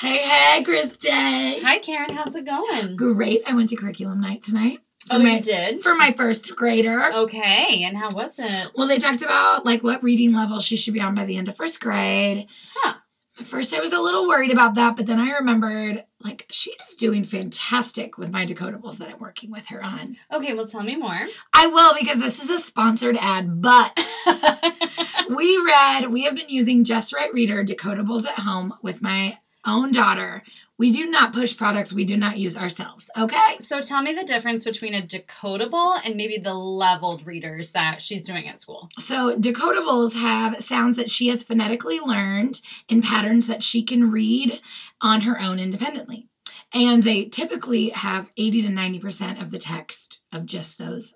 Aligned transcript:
Hey, 0.00 0.16
hey, 0.16 0.62
Christy. 0.64 1.10
Hi, 1.10 1.78
Karen. 1.78 2.16
How's 2.16 2.34
it 2.34 2.46
going? 2.46 2.96
Great. 2.96 3.42
I 3.46 3.54
went 3.54 3.68
to 3.68 3.76
curriculum 3.76 4.22
night 4.22 4.42
tonight. 4.42 4.78
For 5.06 5.16
Oh, 5.16 5.18
my, 5.18 5.36
you 5.36 5.42
did? 5.42 5.82
For 5.82 5.94
my 5.94 6.12
first 6.12 6.56
grader. 6.56 7.12
Okay, 7.12 7.82
and 7.84 7.98
how 7.98 8.08
was 8.14 8.32
it? 8.38 8.70
Well, 8.74 8.88
they 8.88 8.96
talked 8.98 9.20
about 9.20 9.66
like 9.66 9.82
what 9.82 10.02
reading 10.02 10.32
level 10.32 10.58
she 10.60 10.78
should 10.78 10.94
be 10.94 11.02
on 11.02 11.14
by 11.14 11.26
the 11.26 11.36
end 11.36 11.48
of 11.48 11.56
first 11.56 11.82
grade. 11.82 12.46
Huh. 12.76 12.94
At 13.38 13.46
first, 13.46 13.74
I 13.74 13.80
was 13.80 13.92
a 13.92 14.00
little 14.00 14.26
worried 14.26 14.50
about 14.50 14.74
that, 14.76 14.96
but 14.96 15.04
then 15.06 15.18
I 15.18 15.32
remembered 15.32 16.02
like 16.22 16.46
she 16.50 16.70
is 16.70 16.96
doing 16.96 17.22
fantastic 17.22 18.16
with 18.16 18.32
my 18.32 18.46
decodables 18.46 18.96
that 18.98 19.10
I'm 19.12 19.20
working 19.20 19.50
with 19.50 19.66
her 19.66 19.84
on. 19.84 20.16
Okay, 20.32 20.54
well, 20.54 20.66
tell 20.66 20.82
me 20.82 20.96
more. 20.96 21.26
I 21.52 21.66
will 21.66 21.92
because 22.00 22.20
this 22.20 22.42
is 22.42 22.48
a 22.48 22.56
sponsored 22.56 23.18
ad, 23.20 23.60
but 23.60 23.98
we 25.36 25.62
read, 25.66 26.10
we 26.10 26.24
have 26.24 26.34
been 26.34 26.48
using 26.48 26.84
Just 26.84 27.12
Right 27.12 27.32
Reader 27.34 27.66
decodables 27.66 28.24
at 28.24 28.38
home 28.38 28.72
with 28.82 29.02
my 29.02 29.36
own 29.70 29.92
daughter. 29.92 30.42
We 30.78 30.90
do 30.92 31.06
not 31.06 31.32
push 31.32 31.56
products 31.56 31.92
we 31.92 32.04
do 32.04 32.16
not 32.16 32.38
use 32.38 32.56
ourselves, 32.56 33.10
okay? 33.16 33.58
so 33.60 33.80
tell 33.80 34.02
me 34.02 34.14
the 34.14 34.24
difference 34.24 34.64
between 34.64 34.94
a 34.94 35.02
decodable 35.02 36.00
and 36.04 36.16
maybe 36.16 36.38
the 36.38 36.54
leveled 36.54 37.26
readers 37.26 37.70
that 37.70 38.02
she's 38.02 38.22
doing 38.22 38.48
at 38.48 38.58
school. 38.58 38.88
So, 38.98 39.36
decodables 39.36 40.14
have 40.14 40.62
sounds 40.62 40.96
that 40.96 41.10
she 41.10 41.28
has 41.28 41.44
phonetically 41.44 42.00
learned 42.00 42.60
in 42.88 43.02
patterns 43.02 43.46
that 43.46 43.62
she 43.62 43.82
can 43.82 44.10
read 44.10 44.60
on 45.00 45.22
her 45.22 45.40
own 45.40 45.58
independently. 45.58 46.26
And 46.72 47.02
they 47.02 47.24
typically 47.24 47.90
have 47.90 48.30
80 48.36 48.62
to 48.62 48.68
90% 48.68 49.42
of 49.42 49.50
the 49.50 49.58
text 49.58 50.20
of 50.32 50.46
just 50.46 50.78
those 50.78 51.14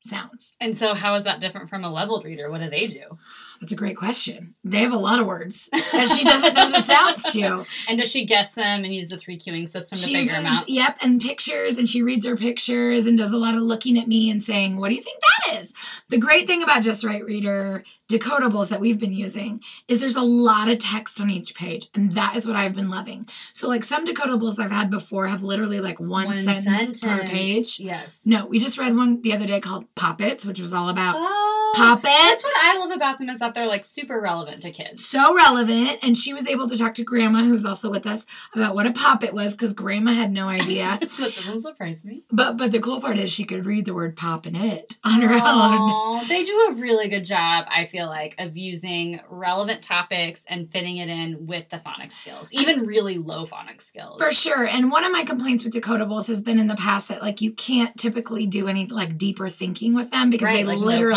sounds. 0.00 0.56
And 0.60 0.76
so, 0.76 0.94
how 0.94 1.14
is 1.14 1.24
that 1.24 1.40
different 1.40 1.68
from 1.68 1.84
a 1.84 1.92
leveled 1.92 2.24
reader? 2.24 2.50
What 2.50 2.60
do 2.60 2.70
they 2.70 2.86
do? 2.86 3.18
That's 3.60 3.72
a 3.72 3.76
great 3.76 3.96
question. 3.96 4.54
They 4.64 4.78
have 4.78 4.92
a 4.92 4.98
lot 4.98 5.18
of 5.20 5.26
words 5.26 5.68
that 5.72 6.08
she 6.16 6.24
doesn't 6.24 6.54
know 6.54 6.70
the 6.70 6.80
sounds 6.82 7.22
to. 7.32 7.64
And 7.88 7.98
does 7.98 8.10
she 8.10 8.24
guess 8.26 8.52
them 8.52 8.84
and 8.84 8.94
use 8.94 9.08
the 9.08 9.16
three 9.16 9.38
cueing 9.38 9.68
system 9.68 9.96
to 9.98 10.04
She 10.04 10.14
figure 10.14 10.32
them 10.32 10.46
out? 10.46 10.68
yep, 10.68 10.96
and 11.00 11.20
pictures, 11.20 11.78
and 11.78 11.88
she 11.88 12.02
reads 12.02 12.26
her 12.26 12.36
pictures 12.36 13.06
and 13.06 13.16
does 13.18 13.30
a 13.30 13.36
lot 13.36 13.54
of 13.54 13.62
looking 13.62 13.98
at 13.98 14.06
me 14.08 14.30
and 14.30 14.42
saying, 14.42 14.76
What 14.76 14.90
do 14.90 14.94
you 14.94 15.02
think 15.02 15.20
that 15.20 15.60
is? 15.60 15.72
The 16.08 16.18
great 16.18 16.46
thing 16.46 16.62
about 16.62 16.82
Just 16.82 17.04
Right 17.04 17.24
Reader 17.24 17.82
decodables 18.08 18.68
that 18.68 18.80
we've 18.80 18.98
been 19.00 19.12
using 19.12 19.60
is 19.88 20.00
there's 20.00 20.14
a 20.16 20.20
lot 20.22 20.68
of 20.68 20.78
text 20.78 21.20
on 21.20 21.30
each 21.30 21.54
page, 21.54 21.88
and 21.94 22.12
that 22.12 22.36
is 22.36 22.46
what 22.46 22.56
I've 22.56 22.74
been 22.74 22.88
loving. 22.90 23.28
So, 23.52 23.68
like 23.68 23.84
some 23.84 24.04
decodables 24.06 24.58
I've 24.58 24.70
had 24.70 24.90
before 24.90 25.26
have 25.28 25.42
literally 25.42 25.80
like 25.80 25.98
one, 26.00 26.32
sentence, 26.32 27.00
per 27.02 27.24
page. 27.26 27.78
Yes. 27.80 28.16
No, 28.24 28.46
we 28.46 28.58
just 28.58 28.78
read 28.78 28.94
one 28.96 29.20
the 29.22 29.32
other 29.34 29.46
day 29.46 29.60
called 29.60 29.92
Poppets, 29.94 30.46
which 30.46 30.60
was 30.60 30.72
all 30.72 30.88
about 30.88 31.16
Oh, 31.18 31.37
puppets. 31.74 32.08
that's 32.08 32.44
what 32.44 32.68
I 32.68 32.78
love 32.78 32.90
about 32.90 33.18
them 33.18 33.28
is 33.28 33.38
that 33.38 33.54
they're 33.54 33.66
like 33.66 33.84
super 33.84 34.20
relevant 34.20 34.62
to 34.62 34.70
kids. 34.70 35.04
so 35.04 35.34
relevant. 35.34 35.98
And 36.02 36.16
she 36.16 36.32
was 36.32 36.46
able 36.46 36.68
to 36.68 36.76
talk 36.76 36.94
to 36.94 37.04
Grandma, 37.04 37.42
who's 37.42 37.64
also 37.64 37.90
with 37.90 38.06
us, 38.06 38.26
about 38.54 38.74
what 38.74 38.86
a 38.86 38.92
poppet 38.92 39.34
was 39.34 39.52
because 39.52 39.72
Grandma 39.72 40.12
had 40.12 40.32
no 40.32 40.48
idea. 40.48 40.98
that 41.18 41.34
doesn't 41.34 41.60
surprise 41.60 42.04
me. 42.04 42.22
but 42.30 42.56
but 42.56 42.72
the 42.72 42.80
cool 42.80 43.00
part 43.00 43.18
is 43.18 43.30
she 43.30 43.44
could 43.44 43.66
read 43.66 43.84
the 43.84 43.94
word 43.94 44.16
pop 44.16 44.46
in 44.46 44.56
it 44.56 44.96
on 45.04 45.20
her 45.22 45.34
own. 45.34 45.40
Aw, 45.40 46.24
they 46.28 46.44
do 46.44 46.68
a 46.70 46.74
really 46.74 47.08
good 47.08 47.24
job, 47.24 47.66
I 47.68 47.84
feel 47.84 48.06
like, 48.06 48.34
of 48.38 48.56
using 48.56 49.20
relevant 49.28 49.82
topics 49.82 50.44
and 50.48 50.70
fitting 50.70 50.98
it 50.98 51.08
in 51.08 51.46
with 51.46 51.68
the 51.70 51.78
phonics 51.78 52.12
skills, 52.12 52.48
even 52.52 52.86
really 52.86 53.18
low 53.18 53.44
phonics 53.44 53.82
skills. 53.82 54.20
For 54.20 54.32
sure. 54.32 54.66
And 54.66 54.90
one 54.90 55.04
of 55.04 55.12
my 55.12 55.24
complaints 55.24 55.64
with 55.64 55.72
decodables 55.72 56.26
has 56.26 56.42
been 56.42 56.58
in 56.58 56.66
the 56.66 56.76
past 56.76 57.08
that 57.08 57.22
like 57.22 57.40
you 57.40 57.52
can't 57.52 57.96
typically 57.96 58.46
do 58.46 58.68
any 58.68 58.86
like 58.86 59.18
deeper 59.18 59.48
thinking 59.48 59.94
with 59.94 60.10
them 60.10 60.30
because 60.30 60.46
right, 60.46 60.66
they 60.66 60.76
like 60.76 60.78
no 60.78 61.08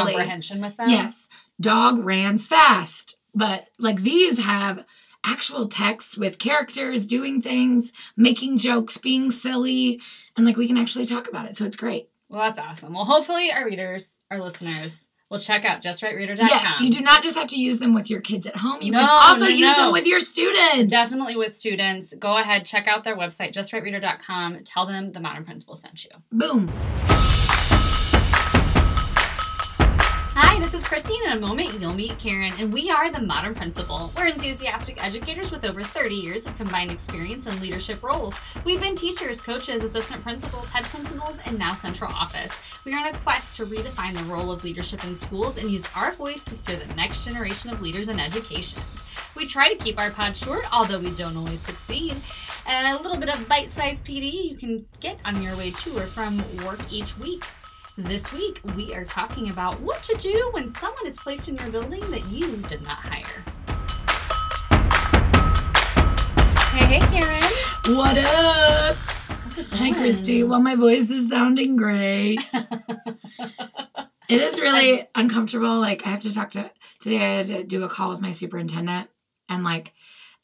with 0.50 0.78
them. 0.78 0.89
Yes. 0.89 1.30
Dog 1.59 2.00
ran 2.00 2.38
fast. 2.38 3.17
But 3.36 3.67
like 3.78 4.02
these 4.02 4.39
have 4.44 4.86
actual 5.23 5.67
text 5.67 6.17
with 6.17 6.39
characters 6.39 7.08
doing 7.08 7.42
things, 7.42 7.94
making 8.17 8.58
jokes, 8.58 8.97
being 8.97 9.30
silly, 9.31 10.02
and 10.36 10.45
like 10.45 10.58
we 10.58 10.67
can 10.67 10.78
actually 10.78 11.06
talk 11.06 11.28
about 11.30 11.45
it. 11.45 11.56
So 11.56 11.66
it's 11.66 11.78
great. 11.78 12.09
Well, 12.30 12.42
that's 12.42 12.59
awesome. 12.59 12.94
Well, 12.94 13.06
hopefully 13.06 13.52
our 13.52 13.66
readers, 13.66 14.17
our 14.31 14.39
listeners, 14.41 15.07
will 15.29 15.40
check 15.40 15.63
out 15.63 15.81
justrightreader.com. 15.81 16.47
Yes, 16.47 16.81
you 16.81 16.91
do 16.91 17.02
not 17.02 17.23
just 17.23 17.38
have 17.38 17.47
to 17.47 17.59
use 17.59 17.79
them 17.79 17.94
with 17.94 18.09
your 18.09 18.19
kids 18.22 18.46
at 18.46 18.58
home. 18.58 18.81
You 18.81 18.91
No, 18.91 19.00
can 19.00 19.09
also 19.09 19.44
no, 19.46 19.47
use 19.50 19.72
no. 19.78 19.84
them 19.84 19.91
with 19.94 20.06
your 20.06 20.19
students. 20.19 20.91
Definitely 20.91 21.35
with 21.38 21.53
students. 21.53 22.13
Go 22.16 22.38
ahead, 22.38 22.66
check 22.66 22.88
out 22.88 23.03
their 23.03 23.16
website, 23.18 23.53
justrightreader.com. 23.53 24.59
Tell 24.66 24.85
them 24.85 25.12
the 25.13 25.19
Modern 25.22 25.46
Principal 25.46 25.75
sent 25.75 26.03
you. 26.06 26.12
Boom. 26.31 26.72
This 30.61 30.75
is 30.75 30.83
Christine. 30.83 31.23
In 31.25 31.31
a 31.31 31.39
moment, 31.39 31.81
you'll 31.81 31.95
meet 31.95 32.19
Karen, 32.19 32.53
and 32.59 32.72
we 32.72 32.91
are 32.91 33.11
the 33.11 33.19
Modern 33.19 33.55
Principal. 33.55 34.11
We're 34.16 34.27
enthusiastic 34.27 35.03
educators 35.03 35.49
with 35.49 35.66
over 35.66 35.81
30 35.81 36.13
years 36.13 36.45
of 36.45 36.55
combined 36.55 36.91
experience 36.91 37.47
in 37.47 37.59
leadership 37.59 38.03
roles. 38.03 38.35
We've 38.63 38.79
been 38.79 38.95
teachers, 38.95 39.41
coaches, 39.41 39.83
assistant 39.83 40.22
principals, 40.22 40.69
head 40.69 40.83
principals, 40.83 41.39
and 41.45 41.57
now 41.57 41.73
central 41.73 42.11
office. 42.11 42.53
We 42.85 42.94
are 42.94 42.99
on 42.99 43.07
a 43.07 43.17
quest 43.17 43.55
to 43.55 43.66
redefine 43.66 44.16
the 44.16 44.23
role 44.25 44.51
of 44.51 44.63
leadership 44.63 45.03
in 45.03 45.16
schools 45.16 45.57
and 45.57 45.72
use 45.72 45.88
our 45.95 46.11
voice 46.11 46.44
to 46.44 46.53
steer 46.53 46.78
the 46.78 46.93
next 46.93 47.25
generation 47.25 47.72
of 47.72 47.81
leaders 47.81 48.07
in 48.07 48.19
education. 48.19 48.83
We 49.35 49.47
try 49.47 49.73
to 49.73 49.83
keep 49.83 49.99
our 49.99 50.11
pod 50.11 50.38
short, 50.38 50.72
although 50.72 50.99
we 50.99 51.09
don't 51.11 51.38
always 51.38 51.61
succeed. 51.61 52.16
And 52.67 52.95
a 52.95 53.01
little 53.01 53.17
bit 53.17 53.33
of 53.33 53.49
bite 53.49 53.69
sized 53.69 54.05
PD 54.05 54.51
you 54.51 54.55
can 54.55 54.85
get 54.99 55.17
on 55.25 55.41
your 55.41 55.57
way 55.57 55.72
to 55.72 55.97
or 55.97 56.05
from 56.05 56.38
work 56.63 56.79
each 56.91 57.17
week. 57.17 57.43
This 58.06 58.34
week, 58.34 58.59
we 58.75 58.95
are 58.95 59.06
talking 59.06 59.51
about 59.51 59.79
what 59.79 60.01
to 60.03 60.16
do 60.17 60.50
when 60.53 60.67
someone 60.69 61.06
is 61.06 61.17
placed 61.17 61.47
in 61.47 61.56
your 61.57 61.69
building 61.69 62.00
that 62.09 62.25
you 62.31 62.57
did 62.63 62.81
not 62.81 62.97
hire. 62.97 63.44
Hey, 66.72 66.97
hey, 66.97 67.00
Karen. 67.00 67.95
What 67.95 68.17
up? 68.17 68.95
Hi. 69.73 69.91
Christy. 69.91 70.44
Well, 70.44 70.61
my 70.61 70.75
voice 70.75 71.11
is 71.11 71.29
sounding 71.29 71.75
great. 71.75 72.40
It 74.29 74.40
is 74.40 74.61
really 74.61 75.06
uncomfortable. 75.13 75.78
Like 75.81 76.07
I 76.07 76.09
have 76.09 76.22
to 76.22 76.34
talk 76.34 76.51
to 76.51 76.72
today. 77.01 77.17
I 77.17 77.35
had 77.35 77.47
to 77.47 77.63
do 77.66 77.84
a 77.84 77.90
call 77.90 78.11
with 78.11 78.22
my 78.22 78.31
superintendent, 78.31 79.09
and 79.50 79.66
like 79.66 79.94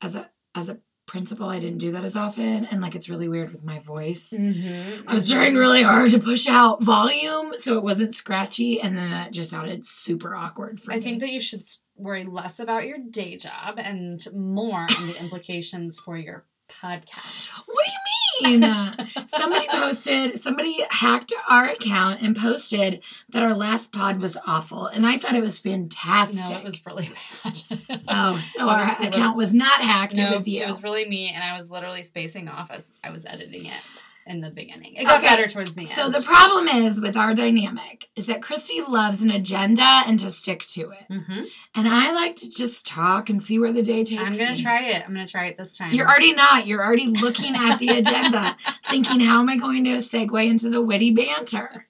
as 0.01 0.13
a 0.13 0.29
as 0.53 0.67
a 0.67 0.79
principal, 1.07 1.49
I 1.49 1.57
didn't 1.59 1.79
do 1.79 1.91
that 1.93 2.03
as 2.03 2.15
often, 2.15 2.65
and 2.65 2.81
like 2.81 2.93
it's 2.93 3.09
really 3.09 3.27
weird 3.27 3.51
with 3.51 3.65
my 3.65 3.79
voice. 3.79 4.29
Mm-hmm. 4.29 5.09
I 5.09 5.13
was 5.13 5.31
trying 5.31 5.55
really 5.55 5.81
hard 5.81 6.11
to 6.11 6.19
push 6.19 6.47
out 6.47 6.83
volume 6.83 7.53
so 7.57 7.77
it 7.77 7.83
wasn't 7.83 8.13
scratchy, 8.13 8.79
and 8.79 8.95
then 8.95 9.11
it 9.11 9.31
just 9.31 9.49
sounded 9.49 9.85
super 9.85 10.35
awkward 10.35 10.79
for 10.79 10.91
I 10.91 10.97
me. 10.97 11.01
I 11.01 11.03
think 11.03 11.19
that 11.21 11.31
you 11.31 11.41
should 11.41 11.63
worry 11.95 12.25
less 12.25 12.59
about 12.59 12.85
your 12.85 12.99
day 12.99 13.37
job 13.37 13.79
and 13.79 14.25
more 14.33 14.81
on 14.81 15.07
the 15.07 15.19
implications 15.19 15.97
for 15.97 16.17
your 16.17 16.45
podcast. 16.69 17.65
What 17.65 17.85
do 17.85 17.91
you 17.91 17.99
mean? 18.43 18.63
Uh, 18.63 19.07
somebody 19.27 19.67
posted, 19.69 20.39
somebody 20.41 20.83
hacked 20.89 21.33
our 21.49 21.69
account 21.69 22.21
and 22.21 22.35
posted 22.35 23.03
that 23.29 23.43
our 23.43 23.53
last 23.53 23.91
pod 23.91 24.19
was 24.19 24.37
awful, 24.45 24.87
and 24.87 25.05
I 25.05 25.17
thought 25.17 25.35
it 25.35 25.41
was 25.43 25.59
fantastic. 25.59 26.37
No, 26.37 26.57
it 26.57 26.63
was 26.63 26.85
really 26.85 27.09
bad. 27.43 28.01
Oh, 28.07 28.39
so 28.39 28.67
our 28.69 28.91
account 29.01 29.37
was 29.37 29.53
not 29.53 29.81
hacked. 29.81 30.15
no, 30.15 30.31
it 30.31 30.37
was 30.37 30.47
you. 30.47 30.63
It 30.63 30.67
was 30.67 30.83
really 30.83 31.07
me, 31.07 31.31
and 31.33 31.43
I 31.43 31.57
was 31.57 31.69
literally 31.69 32.03
spacing 32.03 32.47
off 32.47 32.71
as 32.71 32.93
I 33.03 33.09
was 33.09 33.25
editing 33.25 33.65
it 33.65 33.81
in 34.27 34.41
the 34.41 34.49
beginning. 34.49 34.95
It 34.95 35.05
got 35.05 35.19
Okay, 35.19 35.27
better 35.27 35.47
towards 35.47 35.73
the 35.73 35.81
end. 35.81 35.89
So 35.91 36.09
the 36.09 36.21
problem 36.21 36.67
is 36.67 36.99
with 36.99 37.15
our 37.17 37.33
dynamic 37.33 38.09
is 38.15 38.25
that 38.27 38.41
Christy 38.41 38.81
loves 38.87 39.21
an 39.21 39.31
agenda 39.31 39.83
and 40.05 40.19
to 40.19 40.29
stick 40.29 40.61
to 40.71 40.91
it, 40.91 41.05
hmm 41.09 41.43
and 41.75 41.87
I 41.87 42.11
like 42.11 42.35
to 42.37 42.49
just 42.49 42.85
talk 42.87 43.29
and 43.29 43.41
see 43.41 43.59
where 43.59 43.71
the 43.71 43.83
day 43.83 44.03
takes. 44.03 44.21
I'm 44.21 44.31
gonna 44.37 44.51
me. 44.53 44.61
try 44.61 44.83
it. 44.83 45.03
I'm 45.05 45.13
gonna 45.13 45.27
try 45.27 45.45
it 45.47 45.57
this 45.57 45.77
time. 45.77 45.93
You're 45.93 46.07
already 46.07 46.33
not. 46.33 46.65
You're 46.67 46.83
already 46.85 47.07
looking 47.07 47.55
at 47.55 47.77
the 47.77 47.89
agenda, 47.89 48.57
thinking, 48.89 49.19
"How 49.19 49.39
am 49.39 49.49
I 49.49 49.57
going 49.57 49.83
to 49.85 49.91
segue 49.97 50.45
into 50.45 50.69
the 50.69 50.81
witty 50.81 51.11
banter?" 51.13 51.87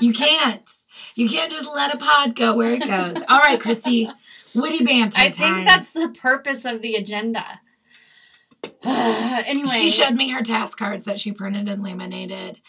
You 0.00 0.12
can't. 0.12 0.62
You 1.14 1.28
can't 1.28 1.50
just 1.50 1.68
let 1.74 1.94
a 1.94 1.98
pod 1.98 2.36
go 2.36 2.54
where 2.56 2.74
it 2.74 2.80
goes. 2.84 3.22
All 3.28 3.38
right, 3.38 3.58
Christy, 3.60 4.10
witty 4.54 4.84
banter 4.84 5.18
I 5.20 5.30
time. 5.30 5.54
think 5.54 5.66
that's 5.66 5.92
the 5.92 6.10
purpose 6.20 6.64
of 6.64 6.82
the 6.82 6.94
agenda. 6.94 7.44
anyway, 9.46 9.68
She 9.68 9.90
showed 9.90 10.14
me 10.14 10.30
her 10.30 10.42
task 10.42 10.78
cards 10.78 11.04
that 11.06 11.18
she 11.18 11.32
printed 11.32 11.68
and 11.68 11.82
laminated, 11.82 12.60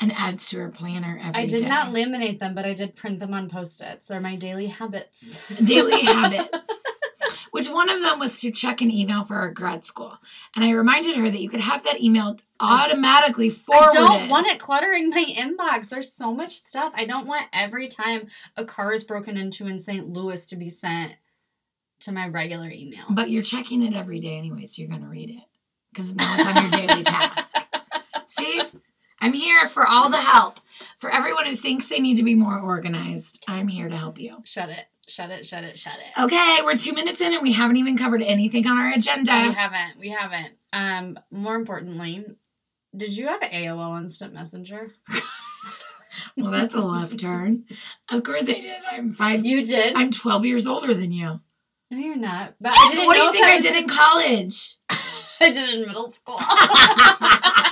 and 0.00 0.12
adds 0.12 0.48
to 0.50 0.58
her 0.58 0.70
planner 0.70 1.18
every 1.22 1.32
day. 1.32 1.56
I 1.56 1.58
did 1.58 1.68
not 1.68 1.92
laminate 1.92 2.38
them, 2.38 2.54
but 2.54 2.64
I 2.64 2.74
did 2.74 2.96
print 2.96 3.18
them 3.18 3.34
on 3.34 3.48
post-its. 3.48 4.06
They're 4.08 4.20
my 4.20 4.36
daily 4.36 4.68
habits. 4.68 5.40
daily 5.64 6.00
habits. 6.02 6.48
Which 7.50 7.68
one 7.68 7.90
of 7.90 8.00
them 8.00 8.20
was 8.20 8.40
to 8.40 8.52
check 8.52 8.80
an 8.80 8.92
email 8.92 9.24
for 9.24 9.34
our 9.34 9.50
grad 9.50 9.84
school, 9.84 10.16
and 10.54 10.64
I 10.64 10.70
reminded 10.70 11.16
her 11.16 11.28
that 11.28 11.40
you 11.40 11.48
could 11.48 11.60
have 11.60 11.82
that 11.82 12.00
email 12.00 12.38
automatically 12.60 13.50
forwarded. 13.50 14.00
I 14.00 14.06
don't 14.06 14.28
want 14.28 14.46
it 14.46 14.58
cluttering 14.60 15.10
my 15.10 15.24
inbox. 15.24 15.88
There's 15.88 16.12
so 16.12 16.32
much 16.32 16.60
stuff. 16.60 16.92
I 16.94 17.06
don't 17.06 17.26
want 17.26 17.46
every 17.52 17.88
time 17.88 18.28
a 18.56 18.64
car 18.64 18.94
is 18.94 19.02
broken 19.02 19.36
into 19.36 19.66
in 19.66 19.80
St. 19.80 20.08
Louis 20.08 20.46
to 20.46 20.56
be 20.56 20.70
sent 20.70 21.16
to 22.00 22.12
my 22.12 22.28
regular 22.28 22.70
email. 22.70 23.04
But 23.10 23.30
you're 23.30 23.42
checking 23.42 23.82
it 23.82 23.94
every 23.94 24.18
day 24.18 24.36
anyway, 24.36 24.66
so 24.66 24.80
you're 24.82 24.88
going 24.90 25.02
to 25.02 25.08
read 25.08 25.30
it 25.30 25.42
because 25.92 26.14
now 26.14 26.34
it's 26.38 26.46
on 26.46 26.62
your 26.62 26.86
daily 26.86 27.02
task. 27.02 27.56
See, 28.26 28.62
I'm 29.20 29.32
here 29.32 29.66
for 29.68 29.86
all 29.86 30.10
the 30.10 30.16
help. 30.16 30.60
For 30.98 31.10
everyone 31.10 31.46
who 31.46 31.56
thinks 31.56 31.88
they 31.88 32.00
need 32.00 32.16
to 32.16 32.22
be 32.22 32.34
more 32.34 32.58
organized, 32.58 33.44
I'm 33.48 33.68
here 33.68 33.88
to 33.88 33.96
help 33.96 34.18
you. 34.18 34.38
Shut 34.44 34.70
it. 34.70 34.86
Shut 35.08 35.30
it, 35.30 35.44
shut 35.44 35.64
it, 35.64 35.76
shut 35.78 35.94
it. 35.98 36.22
Okay, 36.22 36.58
we're 36.64 36.76
two 36.76 36.92
minutes 36.92 37.20
in 37.20 37.32
and 37.32 37.42
we 37.42 37.52
haven't 37.52 37.76
even 37.76 37.98
covered 37.98 38.22
anything 38.22 38.66
on 38.66 38.78
our 38.78 38.92
agenda. 38.92 39.32
We 39.32 39.52
haven't. 39.52 39.98
We 39.98 40.08
haven't. 40.10 40.52
Um, 40.72 41.18
more 41.32 41.56
importantly, 41.56 42.24
did 42.96 43.16
you 43.16 43.26
have 43.26 43.40
AOL 43.40 44.00
Instant 44.00 44.34
Messenger? 44.34 44.92
Well, 46.36 46.50
that's 46.50 46.74
a 46.74 46.80
left 46.80 47.18
turn. 47.18 47.64
Of 48.12 48.24
course 48.24 48.42
I 48.42 48.60
did. 48.60 48.80
I'm 48.90 49.12
five. 49.12 49.44
You 49.46 49.64
did. 49.64 49.94
I'm 49.94 50.10
12 50.10 50.44
years 50.44 50.66
older 50.66 50.94
than 50.94 51.12
you. 51.12 51.40
No, 51.90 51.98
you're 51.98 52.16
not. 52.16 52.54
But 52.60 52.72
I 52.72 52.90
didn't 52.92 53.06
what 53.06 53.16
do 53.16 53.22
you 53.22 53.32
think 53.32 53.44
I 53.46 53.56
was- 53.56 53.64
did 53.64 53.76
in 53.76 53.88
college? 53.88 54.76
I 55.42 55.48
did 55.50 55.56
it 55.56 55.74
in 55.74 55.86
middle 55.86 56.10
school. 56.10 56.36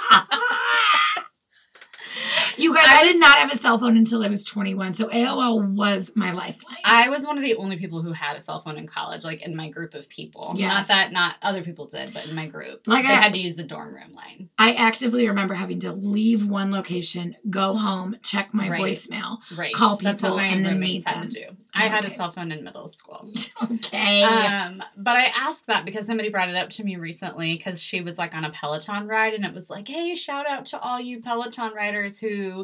you 2.68 2.74
guys, 2.74 2.84
I 2.86 2.98
I, 3.00 3.02
did 3.04 3.12
was- 3.14 3.20
not 3.20 3.38
have 3.38 3.52
a 3.52 3.56
cell 3.58 3.78
phone 3.78 3.96
until 3.96 4.22
I 4.22 4.28
was 4.28 4.44
21, 4.44 4.94
so 4.94 5.08
AOL 5.08 5.74
was 5.74 6.12
my 6.14 6.32
lifeline. 6.32 6.76
I 6.84 7.08
was 7.08 7.26
one 7.26 7.36
of 7.36 7.42
the 7.44 7.54
only 7.56 7.78
people 7.78 8.02
who 8.02 8.12
had 8.12 8.36
a 8.36 8.40
cell 8.40 8.58
phone 8.60 8.76
in 8.76 8.86
college, 8.86 9.24
like 9.24 9.42
in 9.42 9.54
my 9.56 9.68
group 9.70 9.94
of 9.94 10.08
people. 10.08 10.54
Not 10.58 10.88
that 10.88 11.12
not 11.12 11.36
other 11.42 11.62
people 11.62 11.86
did, 11.86 12.12
but 12.14 12.26
in 12.28 12.34
my 12.34 12.46
group, 12.46 12.82
Like 12.86 13.04
they 13.04 13.12
I- 13.12 13.22
had 13.22 13.32
to 13.32 13.38
use 13.38 13.56
the 13.56 13.64
dorm 13.64 13.94
room 13.94 14.12
line. 14.12 14.48
I 14.58 14.74
actively 14.74 15.26
remember 15.28 15.54
having 15.54 15.80
to 15.80 15.92
leave 15.92 16.46
one 16.48 16.70
location, 16.70 17.36
go 17.50 17.74
home, 17.74 18.16
check 18.22 18.52
my 18.54 18.68
Right. 18.68 18.80
voicemail. 18.80 19.38
Right. 19.56 19.72
Call 19.74 19.96
people, 19.96 20.10
That's 20.12 20.22
what 20.22 20.36
my 20.36 20.44
and 20.44 20.64
then 20.64 20.78
meet 20.80 21.06
had 21.08 21.22
to 21.22 21.28
do. 21.28 21.56
I 21.74 21.88
had 21.88 22.04
a 22.04 22.10
cell 22.14 22.30
phone 22.32 22.50
in 22.52 22.64
middle 22.64 22.88
school. 22.88 23.28
Okay. 23.70 24.22
Um, 24.22 24.82
but 24.96 25.16
I 25.16 25.24
asked 25.36 25.66
that 25.66 25.84
because 25.84 26.06
somebody 26.06 26.28
brought 26.30 26.48
it 26.48 26.56
up 26.56 26.70
to 26.70 26.84
me 26.84 26.96
recently 26.96 27.56
because 27.56 27.80
she 27.82 28.00
was 28.00 28.18
like 28.18 28.34
on 28.34 28.44
a 28.44 28.50
Peloton 28.50 29.06
ride 29.06 29.34
and 29.34 29.44
it 29.44 29.52
was 29.54 29.68
like, 29.70 29.88
hey, 29.88 30.14
shout 30.14 30.48
out 30.48 30.66
to 30.66 30.78
all 30.80 31.00
you 31.00 31.20
Peloton 31.20 31.72
riders 31.74 32.18
who 32.18 32.57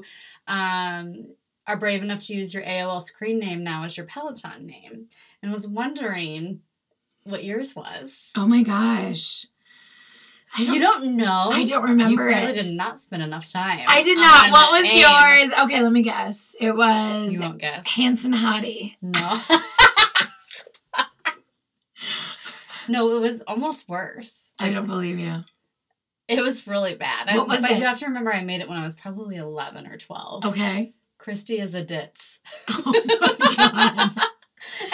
um, 0.46 1.34
are 1.66 1.78
brave 1.78 2.02
enough 2.02 2.20
to 2.26 2.34
use 2.34 2.52
your 2.52 2.62
AOL 2.62 3.02
screen 3.02 3.38
name 3.38 3.62
now 3.64 3.84
as 3.84 3.96
your 3.96 4.06
Peloton 4.06 4.66
name. 4.66 5.06
And 5.42 5.52
was 5.52 5.66
wondering 5.66 6.60
what 7.24 7.44
yours 7.44 7.74
was. 7.74 8.30
oh 8.36 8.46
my 8.46 8.62
gosh. 8.62 9.46
Don't, 10.56 10.72
you 10.72 10.80
don't 10.80 11.16
know? 11.16 11.50
I 11.52 11.64
don't 11.64 11.82
remember 11.82 12.30
you 12.30 12.36
it. 12.36 12.54
did 12.54 12.76
not 12.76 13.00
spend 13.00 13.24
enough 13.24 13.50
time. 13.50 13.84
I 13.88 14.02
did 14.02 14.16
not. 14.16 14.52
What 14.52 14.70
was 14.70 14.84
AIM. 14.84 14.98
yours? 14.98 15.64
Okay, 15.64 15.82
let 15.82 15.90
me 15.90 16.02
guess. 16.02 16.54
It 16.60 16.76
was 16.76 17.32
You 17.32 17.40
won't 17.40 17.58
guess. 17.58 17.86
Hanson 17.88 18.32
Hottie. 18.32 18.94
No. 19.02 19.40
no, 22.88 23.16
it 23.16 23.20
was 23.20 23.42
almost 23.48 23.88
worse. 23.88 24.52
I 24.60 24.70
don't 24.70 24.86
believe 24.86 25.18
you. 25.18 25.40
It 26.28 26.40
was 26.40 26.66
really 26.66 26.94
bad. 26.94 27.28
I- 27.28 27.36
What 27.36 27.48
was 27.48 27.60
but 27.60 27.72
it? 27.72 27.78
you 27.78 27.84
have 27.84 27.98
to 28.00 28.06
remember 28.06 28.32
I 28.32 28.42
made 28.42 28.60
it 28.60 28.68
when 28.68 28.78
I 28.78 28.82
was 28.84 28.94
probably 28.94 29.36
11 29.36 29.86
or 29.86 29.96
12. 29.98 30.44
Okay. 30.46 30.94
Christy 31.18 31.58
is 31.58 31.74
a 31.74 31.82
ditz. 31.84 32.38
Oh 32.68 33.36
my 33.38 33.56
god. 33.56 34.10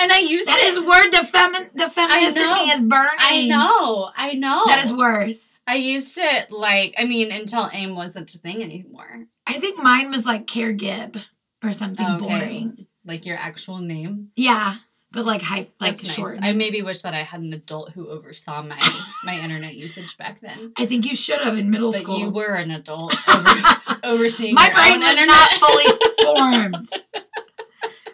And 0.01 0.11
I 0.11 0.19
used 0.19 0.49
That 0.49 0.59
it. 0.59 0.65
is 0.67 0.81
word 0.81 1.11
the 1.13 1.19
femi- 1.19 1.73
the 1.75 1.89
feminist 1.89 2.37
in 2.37 2.53
me 2.55 2.71
is 2.73 2.81
burning. 2.83 3.11
I 3.21 3.47
know. 3.47 4.11
I 4.17 4.33
know. 4.33 4.65
That 4.67 4.85
is 4.85 4.93
worse. 4.93 5.61
I 5.65 5.77
used 5.77 6.19
it 6.21 6.51
like, 6.51 6.95
I 6.99 7.05
mean, 7.05 7.31
until 7.31 7.71
AIM 7.73 7.95
wasn't 7.95 8.35
a 8.35 8.39
thing 8.39 8.65
anymore. 8.65 9.27
I 9.47 9.61
think 9.61 9.81
mine 9.81 10.11
was 10.11 10.27
like 10.27 10.49
Care 10.49 10.73
Gibb 10.73 11.19
or 11.63 11.73
something 11.73 12.05
Okay. 12.05 12.19
boring. 12.27 12.87
Like 13.05 13.25
your 13.27 13.37
actual 13.37 13.79
name. 13.79 14.31
Yeah, 14.35 14.75
but 15.13 15.25
like 15.25 15.43
high, 15.43 15.69
like 15.81 15.97
That's 15.97 16.05
nice. 16.05 16.15
short. 16.17 16.39
I 16.41 16.53
maybe 16.53 16.83
wish 16.83 17.03
that 17.03 17.15
I 17.15 17.23
had 17.23 17.41
an 17.41 17.53
adult 17.53 17.91
who 17.93 18.09
oversaw 18.09 18.63
my 18.63 18.79
my 19.25 19.35
internet 19.35 19.75
usage 19.75 20.17
back 20.17 20.41
then. 20.41 20.73
I 20.77 20.87
think 20.87 21.05
you 21.05 21.17
should 21.17 21.41
have 21.41 21.59
in 21.59 21.69
middle 21.71 21.93
But 21.93 22.03
school. 22.03 22.19
you 22.21 22.31
were 22.31 22.55
an 22.55 22.71
adult 22.71 23.15
over, 23.29 23.61
overseeing 24.05 24.55
my 24.55 24.67
your 24.67 24.75
brain 24.75 25.01
was 25.01 25.11
internet. 25.11 25.27
not 25.29 25.53
fully 25.55 25.85
formed. 26.23 26.89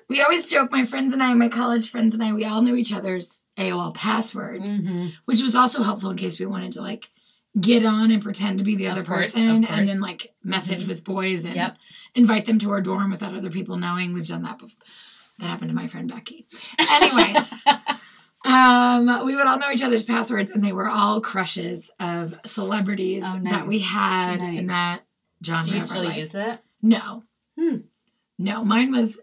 we 0.09 0.23
always 0.23 0.49
joke, 0.51 0.71
my 0.71 0.85
friends 0.85 1.13
and 1.13 1.23
I, 1.23 1.35
my 1.35 1.49
college 1.49 1.91
friends 1.91 2.15
and 2.15 2.23
I, 2.23 2.33
we 2.33 2.45
all 2.45 2.63
knew 2.63 2.77
each 2.77 2.93
other's 2.93 3.45
AOL 3.59 3.95
passwords, 3.95 4.71
Mhm. 4.79 5.13
which 5.25 5.43
was 5.43 5.55
also 5.55 5.83
helpful 5.83 6.11
in 6.11 6.17
case 6.17 6.39
we 6.39 6.47
wanted 6.47 6.73
to 6.73 6.81
like 6.81 7.11
get 7.61 7.85
on 7.87 8.11
and 8.11 8.23
pretend 8.23 8.59
to 8.59 8.65
be 8.65 8.77
the 8.77 8.87
other 8.89 9.03
course, 9.03 9.33
person 9.33 9.65
and 9.65 9.89
then 9.89 10.01
like 10.01 10.35
message 10.45 10.85
Mhm. 10.85 10.89
with 10.89 11.05
boys 11.05 11.45
and 11.47 11.55
Yep. 11.57 11.77
invite 12.15 12.45
them 12.47 12.59
to 12.61 12.71
our 12.71 12.83
dorm 12.83 13.11
without 13.11 13.35
other 13.35 13.51
people 13.51 13.77
knowing. 13.79 14.13
We've 14.13 14.27
done 14.27 14.43
that 14.43 14.59
before. 14.59 14.77
That 15.39 15.47
happened 15.47 15.71
to 15.71 15.75
my 15.75 15.87
friend 15.87 16.09
Becky. 16.09 16.47
Anyways, 16.79 17.65
um, 18.45 19.27
we 19.27 19.37
would 19.37 19.47
all 19.47 19.59
know 19.59 19.71
each 19.71 19.83
other's 19.83 20.05
passwords, 20.05 20.51
and 20.51 20.65
they 20.65 20.73
were 20.73 20.89
all 20.89 21.21
crushes 21.21 21.91
of 22.01 22.39
celebrities 22.47 23.23
Oh, 23.27 23.41
that 23.43 23.67
we 23.67 23.79
nice. 23.79 23.87
had 23.89 24.41
in 24.41 24.67
that 24.69 25.03
genre. 25.45 25.65
Do 25.69 25.75
you 25.75 25.81
still 25.81 26.11
use 26.11 26.35
it? 26.35 26.61
No. 26.83 27.25
Hmm. 27.59 27.77
No, 28.39 28.65
mine 28.65 28.93
was 28.93 29.21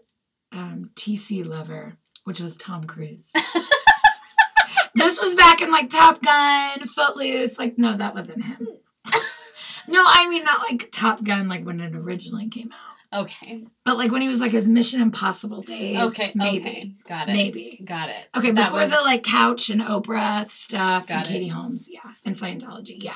um, 0.52 0.90
TC 0.94 1.44
Lover, 1.46 1.96
which 2.24 2.40
was 2.40 2.56
Tom 2.56 2.84
Cruise. 2.84 3.32
this 4.94 5.20
was 5.20 5.34
back 5.34 5.60
in 5.62 5.70
like 5.70 5.90
Top 5.90 6.22
Gun, 6.22 6.86
Footloose. 6.86 7.58
Like, 7.58 7.78
no, 7.78 7.96
that 7.96 8.14
wasn't 8.14 8.44
him. 8.44 8.68
no, 9.88 10.02
I 10.04 10.28
mean 10.28 10.44
not 10.44 10.60
like 10.68 10.90
Top 10.92 11.24
Gun, 11.24 11.48
like 11.48 11.64
when 11.64 11.80
it 11.80 11.94
originally 11.94 12.48
came 12.48 12.70
out, 12.72 12.93
Okay. 13.14 13.64
but 13.84 13.96
like 13.96 14.10
when 14.10 14.22
he 14.22 14.28
was 14.28 14.40
like 14.40 14.52
his 14.52 14.68
Mission 14.68 15.00
Impossible 15.00 15.62
days. 15.62 15.98
Okay. 15.98 16.32
maybe, 16.34 16.60
Okay. 16.68 16.92
Got 17.08 17.28
it. 17.28 17.32
maybe. 17.32 17.80
Got 17.84 18.08
it. 18.08 18.26
Okay, 18.36 18.50
That 18.50 18.66
before 18.66 18.80
was- 18.80 18.90
the 18.90 19.00
like 19.02 19.22
Couch 19.22 19.70
and 19.70 19.80
Oprah 19.80 20.50
stuff 20.50 21.06
Got 21.06 21.18
and 21.18 21.26
it. 21.26 21.28
Katie 21.30 21.48
Holmes, 21.48 21.88
yeah, 21.90 22.00
and 22.24 22.34
Scientology, 22.34 22.96
yeah. 23.02 23.14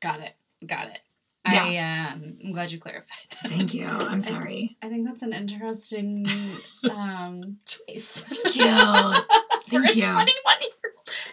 Got 0.00 0.20
it. 0.20 0.34
Got 0.66 0.88
it. 0.88 0.98
Yeah. 1.50 1.64
I 1.64 2.12
um, 2.12 2.36
I'm 2.44 2.52
glad 2.52 2.70
you 2.70 2.78
clarified 2.78 3.16
that. 3.42 3.50
Thank 3.50 3.72
you. 3.72 3.86
I'm 3.86 4.20
sorry. 4.20 4.76
I 4.82 4.88
think 4.90 5.06
that's 5.06 5.22
an 5.22 5.32
interesting 5.32 6.26
um, 6.90 7.56
choice. 7.64 8.22
Thank 8.28 8.56
you. 8.56 8.64
Thank 9.70 9.96
you. 9.96 10.02
21 10.02 10.26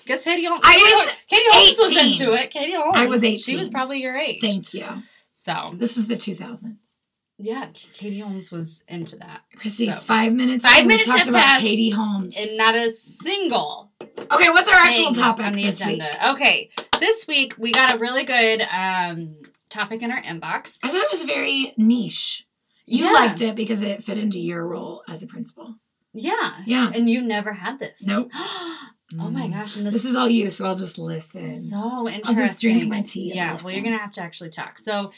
Guess 0.05 0.23
Katie 0.23 0.45
Holmes. 0.45 0.61
I 0.63 0.77
was 0.77 1.15
Katie 1.27 1.43
Holmes 1.51 1.77
was 1.79 1.91
into 2.21 2.33
it. 2.33 2.49
Katie 2.49 2.73
Holmes. 2.75 2.93
I 2.95 3.07
was 3.07 3.21
She 3.43 3.57
was 3.57 3.67
probably 3.67 4.01
your 4.01 4.15
age. 4.15 4.39
Thank 4.39 4.73
you. 4.73 4.85
So 5.33 5.65
This 5.73 5.95
was 5.95 6.07
the 6.07 6.15
2000s. 6.15 6.94
Yeah, 7.37 7.67
Katie 7.93 8.19
Holmes 8.19 8.51
was 8.51 8.81
into 8.87 9.15
that, 9.17 9.41
Chrissy, 9.57 9.87
So- 9.87 9.97
five 9.97 10.33
minutes. 10.33 10.65
Five 10.65 10.81
in, 10.81 10.85
we 10.87 10.93
minutes 10.93 11.07
talked 11.07 11.27
about. 11.27 11.59
Katie 11.61 11.89
Holmes. 11.89 12.35
and 12.37 12.55
not 12.57 12.75
a 12.75 12.91
single 12.91 13.91
okay, 14.01 14.49
what's 14.49 14.67
our 14.69 14.75
actual 14.75 15.13
topic 15.13 15.45
on 15.45 15.53
the 15.53 15.67
agenda. 15.67 16.05
week? 16.11 16.29
Okay, 16.31 16.69
this 16.99 17.27
week 17.27 17.55
we 17.57 17.71
got 17.71 17.93
a 17.93 17.97
really 17.97 18.23
good 18.23 18.61
um, 18.61 19.35
topic 19.69 20.01
in 20.01 20.11
our 20.11 20.21
inbox. 20.21 20.77
I 20.83 20.89
thought 20.89 21.03
it 21.03 21.11
was 21.11 21.23
very 21.23 21.73
niche. 21.77 22.47
You 22.85 23.05
Yeah. 23.05 23.11
liked 23.11 23.41
it 23.41 23.55
because 23.55 23.81
it 23.81 24.03
fit 24.03 24.17
into 24.17 24.39
your 24.39 24.65
role 24.65 25.03
as 25.07 25.23
a 25.23 25.27
principal. 25.27 25.75
Yeah, 26.13 26.57
Yeah. 26.65 26.91
and 26.93 27.09
you 27.09 27.21
never 27.21 27.53
had 27.53 27.79
this. 27.79 28.03
Nope. 28.05 28.31
oh 29.19 29.29
my 29.29 29.47
Mm. 29.47 29.53
gosh, 29.53 29.75
and 29.77 29.85
this, 29.85 29.93
This 29.93 30.05
is 30.05 30.15
all 30.15 30.27
you, 30.27 30.49
so 30.49 30.65
I'll 30.65 30.75
just 30.75 30.97
listen. 30.97 31.59
so 31.61 32.07
interesting. 32.07 32.37
I'll 32.37 32.47
just 32.47 32.61
drink 32.61 32.87
my 32.89 33.01
tea. 33.01 33.31
Yeah, 33.33 33.57
well, 33.63 33.73
you're 33.73 33.83
gonna 33.83 33.97
have 33.97 34.11
to 34.11 34.21
actually 34.21 34.49
talk. 34.49 34.77
So, 34.79 35.11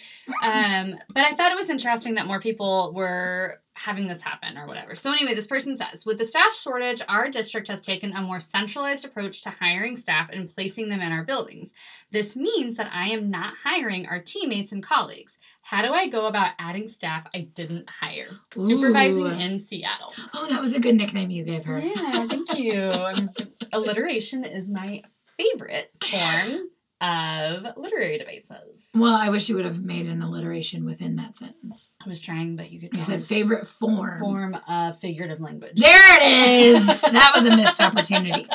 um, 0.44 0.96
but 1.14 1.24
I 1.26 1.32
thought 1.34 1.52
it 1.52 1.58
was 1.58 1.70
interesting 1.70 2.16
that 2.16 2.28
more 2.28 2.40
people 2.42 2.94
were 2.96 3.62
having 3.78 4.08
this 4.08 4.22
happen 4.22 4.58
or 4.58 4.68
whatever. 4.68 4.96
So 4.96 5.12
anyway, 5.12 5.36
this 5.36 5.48
person 5.48 5.78
says, 5.78 6.06
with 6.06 6.18
the 6.18 6.26
staff 6.26 6.54
shortage, 6.54 7.02
our 7.08 7.30
district 7.30 7.68
has 7.68 7.80
taken 7.80 8.12
a 8.14 8.22
more 8.22 8.40
centralized 8.40 9.06
approach 9.06 9.44
to 9.44 9.50
hiring 9.50 9.96
staff 9.96 10.30
and 10.32 10.50
placing 10.50 10.90
them 10.90 11.00
in 11.02 11.12
our 11.12 11.24
buildings. 11.24 11.74
This 12.12 12.36
means 12.36 12.78
that 12.78 12.90
I 12.92 13.10
am 13.10 13.30
not 13.30 13.54
hiring 13.64 14.08
our 14.08 14.22
teammates 14.22 14.72
and 14.72 14.84
colleagues. 14.84 15.38
How 15.62 15.82
do 15.82 15.94
I 15.94 16.08
go 16.08 16.26
about 16.26 16.54
adding 16.60 16.88
staff 16.88 17.28
I 17.34 17.42
didn't 17.42 17.90
hire? 17.90 18.30
Supervising 18.54 19.26
Ooh. 19.26 19.40
in 19.40 19.60
Seattle. 19.60 20.14
Oh, 20.34 20.48
that 20.48 20.62
was 20.62 20.74
a 20.74 20.80
good 20.80 20.96
nickname 20.96 21.30
you 21.30 21.44
gave 21.44 21.66
her. 21.66 21.80
Yeah, 21.80 22.28
thank 22.28 22.58
you. 22.58 23.30
Alliteration 23.74 24.44
is 24.44 24.70
my 24.70 25.04
favorite 25.38 25.92
form 26.10 26.70
of 27.02 27.66
literary 27.78 28.18
devices. 28.18 28.82
Well, 28.96 29.14
I 29.14 29.30
wish 29.30 29.48
you 29.50 29.56
would 29.56 29.66
have 29.66 29.80
made 29.84 30.08
an 30.08 30.22
alliteration 30.22 30.86
within 30.86 31.16
that 31.18 31.36
sentence. 31.36 31.98
I 32.04 32.10
was 32.10 32.20
trying, 32.20 32.56
but 32.56 32.72
you 32.72 32.80
could 32.80 32.96
You 32.96 33.04
said 33.04 33.24
favorite 33.24 33.68
form. 33.68 34.20
form 34.20 34.58
of 34.68 35.00
figurative 35.00 35.40
language. 35.40 35.74
There 35.76 36.18
it 36.20 36.76
is. 36.76 37.02
that 37.02 37.32
was 37.36 37.46
a 37.46 37.56
missed 37.56 37.80
opportunity. 37.82 38.48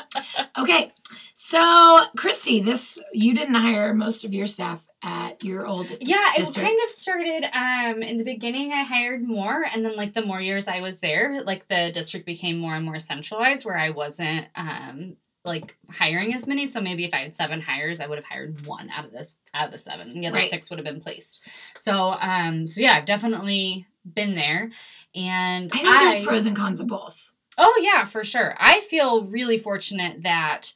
Okay. 0.58 0.92
So, 1.34 2.00
Christy, 2.16 2.60
this 2.60 3.02
you 3.12 3.34
didn't 3.34 3.54
hire 3.54 3.94
most 3.94 4.24
of 4.24 4.32
your 4.34 4.46
staff 4.46 4.82
at 5.04 5.42
your 5.44 5.66
old 5.66 5.90
Yeah, 6.00 6.32
it 6.34 6.38
district. 6.38 6.66
kind 6.66 6.78
of 6.84 6.90
started 6.90 7.44
um 7.52 8.02
in 8.02 8.18
the 8.18 8.24
beginning 8.24 8.72
I 8.72 8.82
hired 8.84 9.22
more 9.22 9.64
and 9.74 9.84
then 9.84 9.96
like 9.96 10.14
the 10.14 10.24
more 10.24 10.40
years 10.40 10.68
I 10.68 10.80
was 10.80 11.00
there, 11.00 11.40
like 11.42 11.66
the 11.68 11.90
district 11.92 12.24
became 12.26 12.58
more 12.58 12.74
and 12.74 12.84
more 12.84 13.00
centralized 13.00 13.64
where 13.64 13.76
I 13.76 13.90
wasn't 13.90 14.46
um 14.54 15.16
like 15.44 15.76
hiring 15.90 16.34
as 16.34 16.46
many. 16.46 16.66
So 16.66 16.80
maybe 16.80 17.04
if 17.04 17.12
I 17.12 17.18
had 17.18 17.34
seven 17.34 17.60
hires, 17.60 18.00
I 18.00 18.06
would 18.06 18.18
have 18.18 18.24
hired 18.24 18.64
one 18.66 18.88
out 18.90 19.04
of 19.04 19.10
this 19.12 19.36
out 19.54 19.66
of 19.66 19.72
the 19.72 19.78
seven. 19.78 20.08
and 20.10 20.22
The 20.22 20.28
other 20.28 20.38
Right. 20.38 20.50
six 20.50 20.70
would 20.70 20.78
have 20.78 20.86
been 20.86 21.00
placed. 21.00 21.40
So 21.76 22.16
um 22.20 22.66
so 22.66 22.80
yeah, 22.80 22.92
I've 22.92 23.06
definitely 23.06 23.86
been 24.04 24.34
there. 24.34 24.70
And 25.14 25.70
I 25.72 25.76
think 25.78 25.94
there's 26.12 26.26
pros 26.26 26.46
and 26.46 26.56
cons 26.56 26.80
of 26.80 26.86
both. 26.86 27.32
Oh 27.58 27.78
yeah, 27.82 28.04
for 28.04 28.24
sure. 28.24 28.54
I 28.58 28.80
feel 28.80 29.24
really 29.26 29.58
fortunate 29.58 30.22
that 30.22 30.72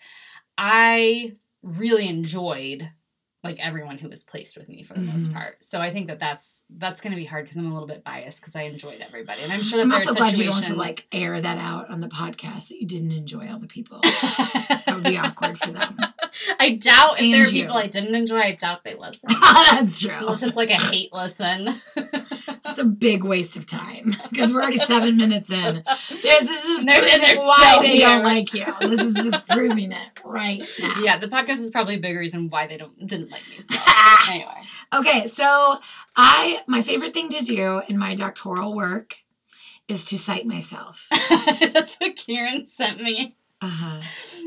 I 0.59 1.35
really 1.63 2.09
enjoyed 2.09 2.91
like 3.45 3.59
everyone 3.65 3.97
who 3.99 4.09
was 4.09 4.25
placed 4.25 4.57
with 4.57 4.69
me 4.69 4.83
for 4.83 4.95
the 4.95 5.01
most 5.03 5.31
Mhm. 5.31 5.35
part. 5.35 5.63
So 5.63 5.81
I 5.81 5.93
think 5.93 6.09
that 6.09 6.19
that's 6.19 6.65
that's 6.69 7.01
going 7.01 7.13
to 7.13 7.17
be 7.17 7.25
hard 7.25 7.45
because 7.45 7.57
I'm 7.57 7.67
a 7.71 7.73
little 7.73 7.87
bit 7.87 8.03
biased 8.03 8.41
because 8.41 8.57
I 8.57 8.63
enjoyed 8.63 9.01
everybody, 9.01 9.43
and 9.43 9.53
I'm 9.53 9.63
sure 9.63 9.77
that 9.79 9.85
I'm 9.85 9.93
also 9.93 10.11
are 10.11 10.15
glad 10.15 10.37
you 10.37 10.51
want 10.51 10.67
to 10.67 10.75
like 10.75 11.07
air 11.13 11.41
that 11.41 11.59
out 11.59 11.89
on 11.91 12.01
the 12.01 12.09
podcast 12.09 12.69
that 12.69 12.81
you 12.81 12.87
didn't 12.87 13.13
enjoy 13.13 13.49
all 13.49 13.59
the 13.61 13.67
people. 13.69 14.01
that 14.03 14.83
would 14.95 15.05
be 15.05 15.17
awkward 15.17 15.59
for 15.59 15.71
them. 15.71 15.97
I 16.61 16.75
doubt 16.77 17.21
if 17.21 17.31
there 17.31 17.39
And 17.41 17.47
are 17.47 17.51
people. 17.51 17.77
I 17.77 17.87
didn't 17.87 18.15
enjoy. 18.15 18.39
I 18.39 18.55
doubt 18.55 18.83
they 18.85 18.95
listen. 18.95 19.29
That's 19.31 20.01
true. 20.01 20.11
Unless 20.17 20.43
it's 20.43 20.57
like 20.57 20.71
a 20.71 20.75
hate 20.81 21.13
listen. 21.13 21.81
It's 22.69 22.79
a 22.79 22.85
big 22.85 23.25
waste 23.25 23.57
of 23.57 23.67
time 23.67 24.15
because 24.31 24.53
we're 24.53 24.61
already 24.63 24.77
seven 24.79 25.17
minutes 25.17 25.51
in. 25.51 25.83
This 26.11 26.51
is 26.51 26.85
just 26.85 26.87
They're- 26.87 26.97
and 26.97 27.39
why 27.39 27.57
still 27.71 27.83
they 27.83 27.99
don't 28.01 28.23
like 28.25 28.53
you. 28.55 28.67
This 28.81 29.01
is 29.01 29.13
just 29.15 29.47
proving 29.49 29.93
it 29.93 30.21
right 30.25 30.63
now. 30.81 30.95
yeah, 31.01 31.19
the 31.19 31.29
podcast 31.29 31.59
is 31.61 31.71
probably 31.71 31.95
a 31.97 32.01
big 32.01 32.17
reason 32.17 32.49
why 32.51 32.67
they 32.67 32.77
don't 32.77 33.07
didn't 33.07 33.31
like 33.31 33.43
me. 33.49 33.57
So 33.61 33.79
anyway, 34.31 34.61
Okay, 34.95 35.27
so 35.27 35.77
I 36.17 36.63
my 36.67 36.83
favorite 36.83 37.15
thing 37.15 37.29
to 37.31 37.45
do 37.45 37.83
in 37.89 37.99
my 37.99 38.15
doctoral 38.15 38.75
work 38.75 39.17
is 39.89 40.05
to 40.07 40.19
cite 40.19 40.47
myself. 40.47 41.07
that's 41.31 41.97
what 41.97 42.17
Karen 42.17 42.67
sent 42.67 43.01
me. 43.01 43.37
Uh-huh. 43.63 44.01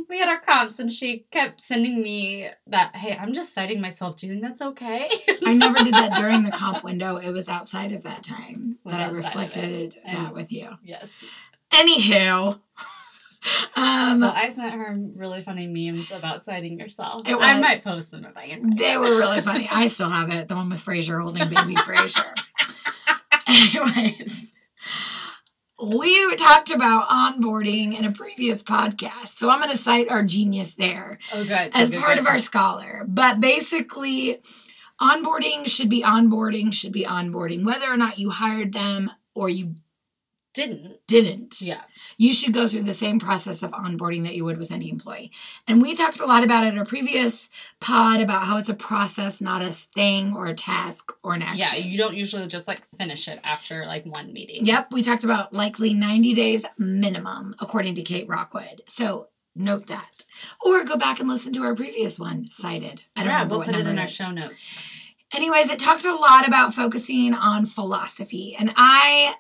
We 0.07 0.19
had 0.19 0.29
our 0.29 0.39
comps, 0.39 0.77
and 0.79 0.91
she 0.93 1.25
kept 1.31 1.63
sending 1.63 2.01
me 2.01 2.47
that. 2.67 2.95
Hey, 2.95 3.17
I'm 3.17 3.33
just 3.33 3.53
citing 3.55 3.81
myself. 3.81 4.17
Do 4.17 4.27
you 4.27 4.33
think 4.33 4.43
that's 4.43 4.61
okay? 4.61 5.09
I 5.45 5.53
never 5.55 5.79
did 5.79 5.93
that 5.95 6.15
during 6.15 6.43
the 6.43 6.51
comp 6.51 6.83
window. 6.83 7.17
It 7.17 7.31
was 7.31 7.47
outside 7.47 7.91
of 7.91 8.03
that 8.03 8.23
time 8.23 8.77
Was 8.83 8.93
that 8.93 9.01
I 9.01 9.05
outside 9.05 9.17
of 9.17 9.17
it. 9.17 9.25
reflected 9.25 9.97
that 10.05 10.15
And- 10.27 10.31
with 10.33 10.51
you. 10.51 10.69
yes. 10.83 11.09
Anywho, 11.71 12.59
um, 13.75 14.19
so 14.19 14.27
I 14.27 14.49
sent 14.51 14.73
her 14.73 14.97
really 15.15 15.41
funny 15.43 15.65
memes 15.67 16.11
about 16.11 16.43
citing 16.45 16.79
yourself. 16.79 17.27
It 17.27 17.35
I 17.39 17.59
might 17.59 17.83
post 17.83 18.11
them 18.11 18.25
if 18.25 18.35
I 18.37 18.47
can. 18.47 18.75
they 18.75 18.97
were 18.97 19.17
really 19.17 19.41
funny. 19.49 19.67
I 19.71 19.87
still 19.87 20.09
have 20.09 20.29
it. 20.29 20.47
The 20.49 20.55
one 20.55 20.69
with 20.69 20.83
Frasier 20.83 21.21
holding 21.21 21.47
baby 21.49 21.75
Frasier. 21.75 22.33
Anyways, 23.47 24.53
we 25.81 26.36
talked 26.36 26.71
about 26.71 27.09
onboarding 27.09 27.98
in 27.98 28.05
a 28.05 28.12
previous 28.12 28.62
podcast, 28.62 29.38
so 29.38 29.50
I'm 29.50 29.59
going 29.59 29.71
to 29.71 29.77
cite 29.77 30.09
our 30.09 30.24
genius 30.24 30.75
there. 30.75 31.19
Oh, 31.33 31.43
good. 31.43 31.71
as 31.74 31.89
Good, 31.89 32.00
part 32.00 32.15
good. 32.15 32.19
of 32.19 32.27
our 32.27 32.38
scholar. 32.39 33.05
But 33.07 33.39
basically, 33.39 34.41
onboarding 35.00 35.67
should 35.67 35.89
be 35.89 36.01
onboarding, 36.03 36.74
should 36.74 36.91
be 36.91 37.05
onboarding, 37.05 37.65
whether 37.65 37.91
or 37.91 37.98
not 37.98 38.19
you 38.19 38.29
hired 38.29 38.74
them 38.74 39.12
or 39.33 39.50
you 39.50 39.75
didn't. 40.59 41.07
didn't. 41.07 41.61
Yeah. 41.61 41.81
You 42.17 42.33
should 42.33 42.53
go 42.53 42.67
through 42.67 42.83
the 42.83 42.93
same 42.93 43.19
process 43.19 43.63
of 43.63 43.71
onboarding 43.71 44.23
that 44.23 44.35
you 44.35 44.43
would 44.43 44.57
with 44.57 44.71
any 44.71 44.89
employee. 44.89 45.31
And 45.67 45.81
we 45.81 45.95
talked 45.95 46.19
a 46.19 46.25
lot 46.25 46.43
about 46.43 46.65
it 46.65 46.73
in 46.73 46.79
a 46.79 46.85
previous 46.85 47.49
pod 47.79 48.19
about 48.19 48.43
how 48.43 48.57
it's 48.57 48.69
a 48.69 48.73
process, 48.73 49.39
not 49.39 49.61
a 49.61 49.69
thing 49.69 50.35
or 50.35 50.47
a 50.47 50.53
task 50.53 51.13
or 51.23 51.33
an 51.33 51.41
action. 51.41 51.59
Yeah, 51.59 51.75
you 51.75 51.97
don't 51.97 52.15
usually 52.15 52.47
just 52.47 52.67
like 52.67 52.81
finish 52.97 53.27
it 53.27 53.39
after 53.43 53.85
like 53.85 54.05
one 54.05 54.33
meeting. 54.33 54.65
Yep, 54.65 54.91
we 54.91 55.01
talked 55.01 55.23
about 55.23 55.53
likely 55.53 55.93
90 55.93 56.33
days 56.33 56.65
minimum, 56.77 57.55
according 57.59 57.95
to 57.95 58.01
Kate 58.01 58.27
Rockwood. 58.27 58.81
So 58.87 59.29
note 59.55 59.87
that. 59.87 60.25
Or 60.65 60.83
go 60.83 60.97
back 60.97 61.19
and 61.19 61.29
listen 61.29 61.53
to 61.53 61.63
our 61.63 61.75
previous 61.75 62.19
one, 62.19 62.47
cited. 62.51 63.03
I 63.15 63.21
don't 63.21 63.29
yeah, 63.29 63.33
remember 63.35 63.51
we'll 63.51 63.59
what 63.59 63.67
put 63.67 63.75
it 63.75 63.87
in 63.87 63.97
our 63.97 64.07
show 64.07 64.31
notes. 64.31 64.79
Anyways, 65.31 65.69
it 65.69 65.79
talked 65.79 66.05
a 66.05 66.15
lot 66.15 66.47
about 66.47 66.73
focusing 66.73 67.33
on 67.35 67.65
philosophy. 67.65 68.55
And 68.57 68.73
I 68.75 69.35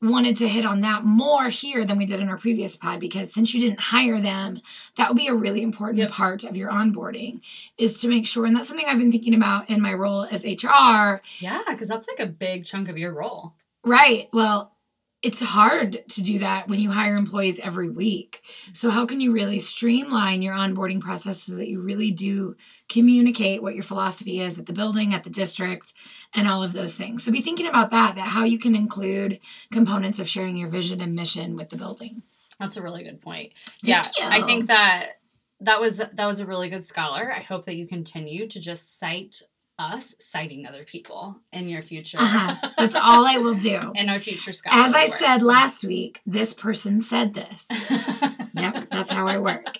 wanted 0.00 0.36
to 0.36 0.48
hit 0.48 0.64
on 0.64 0.82
that 0.82 1.04
more 1.04 1.48
here 1.48 1.84
than 1.84 1.98
we 1.98 2.06
did 2.06 2.20
in 2.20 2.28
our 2.28 2.38
previous 2.38 2.76
pod 2.76 3.00
because 3.00 3.32
since 3.32 3.52
you 3.52 3.60
didn't 3.60 3.80
hire 3.80 4.20
them, 4.20 4.60
that 4.96 5.08
would 5.08 5.16
be 5.16 5.26
a 5.28 5.34
really 5.34 5.62
important 5.62 5.98
Yep. 5.98 6.10
part 6.10 6.44
of 6.44 6.56
your 6.56 6.70
onboarding 6.70 7.40
is 7.76 7.98
to 7.98 8.08
make 8.08 8.26
sure. 8.26 8.46
And 8.46 8.54
that's 8.54 8.68
something 8.68 8.86
I've 8.88 8.98
been 8.98 9.10
thinking 9.10 9.34
about 9.34 9.68
in 9.68 9.80
my 9.80 9.92
role 9.94 10.24
as 10.30 10.44
HR. 10.44 11.20
Yeah, 11.40 11.62
because 11.68 11.88
that's 11.88 12.06
like 12.06 12.20
a 12.20 12.30
big 12.30 12.64
chunk 12.64 12.88
of 12.88 12.96
your 12.96 13.12
role. 13.14 13.54
Right. 13.84 14.28
Well, 14.32 14.72
it's 15.20 15.42
hard 15.42 16.04
to 16.10 16.22
do 16.22 16.38
that 16.38 16.68
when 16.68 16.78
you 16.78 16.90
hire 16.92 17.14
employees 17.14 17.58
every 17.58 17.90
week. 17.90 18.42
So, 18.72 18.90
how 18.90 19.04
can 19.04 19.20
you 19.20 19.32
really 19.32 19.58
streamline 19.58 20.42
your 20.42 20.54
onboarding 20.54 21.00
process 21.00 21.42
so 21.42 21.56
that 21.56 21.68
you 21.68 21.80
really 21.80 22.12
do 22.12 22.54
communicate 22.88 23.62
what 23.62 23.74
your 23.74 23.82
philosophy 23.82 24.40
is 24.40 24.58
at 24.58 24.66
the 24.66 24.72
building, 24.72 25.12
at 25.12 25.24
the 25.24 25.30
district, 25.30 25.92
and 26.34 26.46
all 26.46 26.62
of 26.62 26.72
those 26.72 26.94
things? 26.94 27.24
So, 27.24 27.32
be 27.32 27.40
thinking 27.40 27.66
about 27.66 27.90
that, 27.90 28.14
that 28.14 28.28
how 28.28 28.44
you 28.44 28.60
can 28.60 28.76
include 28.76 29.40
components 29.72 30.20
of 30.20 30.28
sharing 30.28 30.56
your 30.56 30.68
vision 30.68 31.00
and 31.00 31.14
mission 31.14 31.56
with 31.56 31.70
the 31.70 31.76
building. 31.76 32.22
That's 32.60 32.76
a 32.76 32.82
really 32.82 33.02
good 33.02 33.20
point. 33.20 33.54
Thank 33.84 34.06
yeah, 34.18 34.28
I 34.28 34.42
think 34.42 34.66
that 34.66 35.14
that 35.60 35.80
was 35.80 35.98
that 35.98 36.26
was 36.26 36.40
a 36.40 36.46
really 36.46 36.70
good 36.70 36.86
scholar. 36.86 37.32
I 37.32 37.40
hope 37.40 37.64
that 37.66 37.76
you 37.76 37.86
continue 37.88 38.46
to 38.48 38.60
just 38.60 38.98
cite 38.98 39.42
us 39.78 40.14
citing 40.18 40.66
other 40.66 40.84
people 40.84 41.40
in 41.52 41.68
your 41.68 41.82
future. 41.82 42.18
Uh-huh. 42.20 42.70
That's 42.78 42.96
all 42.96 43.26
I 43.26 43.38
will 43.38 43.54
do. 43.54 43.92
in 43.94 44.08
our 44.08 44.18
future 44.18 44.52
scholar. 44.52 44.82
As 44.82 44.94
I 44.94 45.04
work. 45.04 45.14
said 45.14 45.42
last 45.42 45.84
week, 45.84 46.20
this 46.26 46.54
person 46.54 47.02
said 47.02 47.34
this. 47.34 47.66
Yep, 48.54 48.88
that's 48.90 49.12
how 49.12 49.28
I 49.28 49.38
work. 49.38 49.78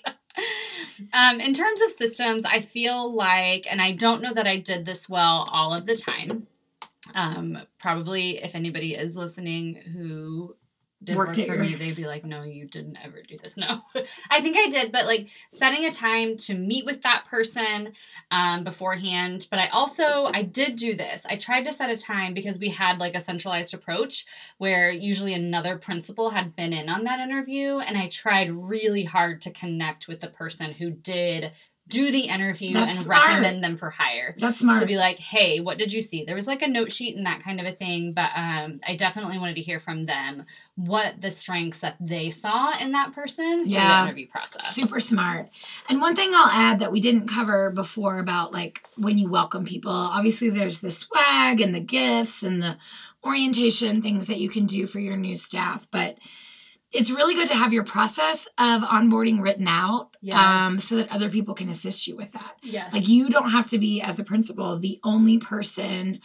Um, 1.13 1.41
in 1.41 1.53
terms 1.53 1.81
of 1.81 1.91
systems, 1.91 2.45
I 2.45 2.61
feel 2.61 3.13
like, 3.13 3.67
and 3.69 3.81
I 3.81 3.93
don't 3.93 4.21
know 4.21 4.33
that 4.33 4.47
I 4.47 4.57
did 4.57 4.85
this 4.85 5.09
well 5.09 5.45
all 5.51 5.73
of 5.73 5.85
the 5.85 5.97
time. 5.97 6.47
Um, 7.13 7.57
probably 7.79 8.37
if 8.37 8.55
anybody 8.55 8.95
is 8.95 9.17
listening 9.17 9.75
who 9.75 10.55
did 11.03 11.15
Worked 11.15 11.37
work 11.37 11.47
for 11.47 11.55
me, 11.55 11.75
they'd 11.79 11.95
be 11.95 12.05
like, 12.05 12.25
"No, 12.25 12.43
you 12.43 12.65
didn't 12.65 12.97
ever 13.03 13.21
do 13.21 13.37
this." 13.37 13.57
No, 13.59 13.81
I 14.29 14.41
think 14.41 14.55
I 14.57 14.69
did, 14.69 14.91
but 14.93 15.05
like 15.05 15.27
setting 15.51 15.83
a 15.83 15.91
time 15.91 16.37
to 16.37 16.53
meet 16.53 16.85
with 16.85 17.01
that 17.01 17.25
person 17.27 17.91
um, 18.31 18.63
beforehand. 18.63 19.47
But 19.49 19.59
I 19.59 19.67
also 19.67 20.29
I 20.33 20.43
did 20.43 20.77
do 20.77 20.95
this. 20.95 21.25
I 21.29 21.35
tried 21.35 21.65
to 21.65 21.73
set 21.73 21.89
a 21.89 21.97
time 21.97 22.33
because 22.33 22.57
we 22.57 22.69
had 22.69 22.99
like 22.99 23.15
a 23.15 23.21
centralized 23.21 23.73
approach 23.73 24.25
where 24.57 24.91
usually 24.91 25.33
another 25.33 25.77
principal 25.77 26.29
had 26.29 26.55
been 26.55 26.71
in 26.71 26.87
on 26.87 27.03
that 27.03 27.19
interview, 27.19 27.79
and 27.79 27.97
I 27.97 28.07
tried 28.07 28.49
really 28.51 29.03
hard 29.03 29.41
to 29.41 29.51
connect 29.51 30.07
with 30.07 30.21
the 30.21 30.27
person 30.27 30.71
who 30.73 30.89
did 30.89 31.51
do 31.89 32.11
the 32.11 32.21
interview 32.21 32.73
That's 32.73 32.91
and 32.91 32.99
smart. 33.01 33.27
recommend 33.27 33.63
them 33.63 33.75
for 33.77 33.89
hire 33.89 34.35
That's 34.37 34.59
smart. 34.59 34.79
to 34.81 34.85
be 34.85 34.95
like, 34.95 35.17
hey, 35.19 35.59
what 35.59 35.77
did 35.77 35.91
you 35.91 36.01
see? 36.01 36.23
There 36.23 36.35
was 36.35 36.47
like 36.47 36.61
a 36.61 36.67
note 36.67 36.91
sheet 36.91 37.17
and 37.17 37.25
that 37.25 37.41
kind 37.41 37.59
of 37.59 37.65
a 37.65 37.71
thing, 37.71 38.13
but 38.13 38.29
um, 38.35 38.79
I 38.87 38.95
definitely 38.95 39.39
wanted 39.39 39.55
to 39.55 39.61
hear 39.61 39.79
from 39.79 40.05
them 40.05 40.45
what 40.75 41.19
the 41.21 41.31
strengths 41.31 41.79
that 41.79 41.95
they 41.99 42.29
saw 42.29 42.71
in 42.81 42.93
that 42.93 43.11
person 43.13 43.63
Yeah. 43.65 44.03
the 44.03 44.07
interview 44.09 44.27
process. 44.27 44.73
Super 44.73 44.99
smart. 44.99 45.49
And 45.89 45.99
one 45.99 46.15
thing 46.15 46.29
I'll 46.33 46.49
add 46.51 46.79
that 46.79 46.91
we 46.91 47.01
didn't 47.01 47.27
cover 47.27 47.69
before 47.71 48.19
about 48.19 48.53
like 48.53 48.83
when 48.95 49.17
you 49.17 49.29
welcome 49.29 49.65
people, 49.65 49.91
obviously 49.91 50.49
there's 50.49 50.79
the 50.79 50.91
swag 50.91 51.59
and 51.59 51.73
the 51.75 51.79
gifts 51.81 52.43
and 52.43 52.61
the 52.61 52.77
orientation 53.25 54.01
things 54.01 54.27
that 54.27 54.39
you 54.39 54.49
can 54.49 54.65
do 54.65 54.87
for 54.87 54.99
your 54.99 55.17
new 55.17 55.35
staff, 55.35 55.87
but 55.91 56.17
it's 56.91 57.11
really 57.11 57.35
good 57.35 57.47
to 57.49 57.55
have 57.55 57.71
your 57.73 57.83
process 57.83 58.47
of 58.57 58.81
onboarding 58.81 59.41
written 59.41 59.67
out 59.67 60.17
Yes. 60.21 60.39
um, 60.39 60.79
so 60.79 60.95
that 60.97 61.09
other 61.11 61.29
people 61.29 61.53
can 61.53 61.69
assist 61.69 62.07
you 62.07 62.15
with 62.15 62.31
that. 62.33 62.57
Yes. 62.63 62.91
Like 62.93 63.07
you 63.07 63.29
don't 63.29 63.51
have 63.51 63.69
to 63.69 63.77
be, 63.77 64.01
as 64.01 64.19
a 64.19 64.23
principal, 64.23 64.77
the 64.79 64.99
only 65.03 65.37
person 65.37 66.19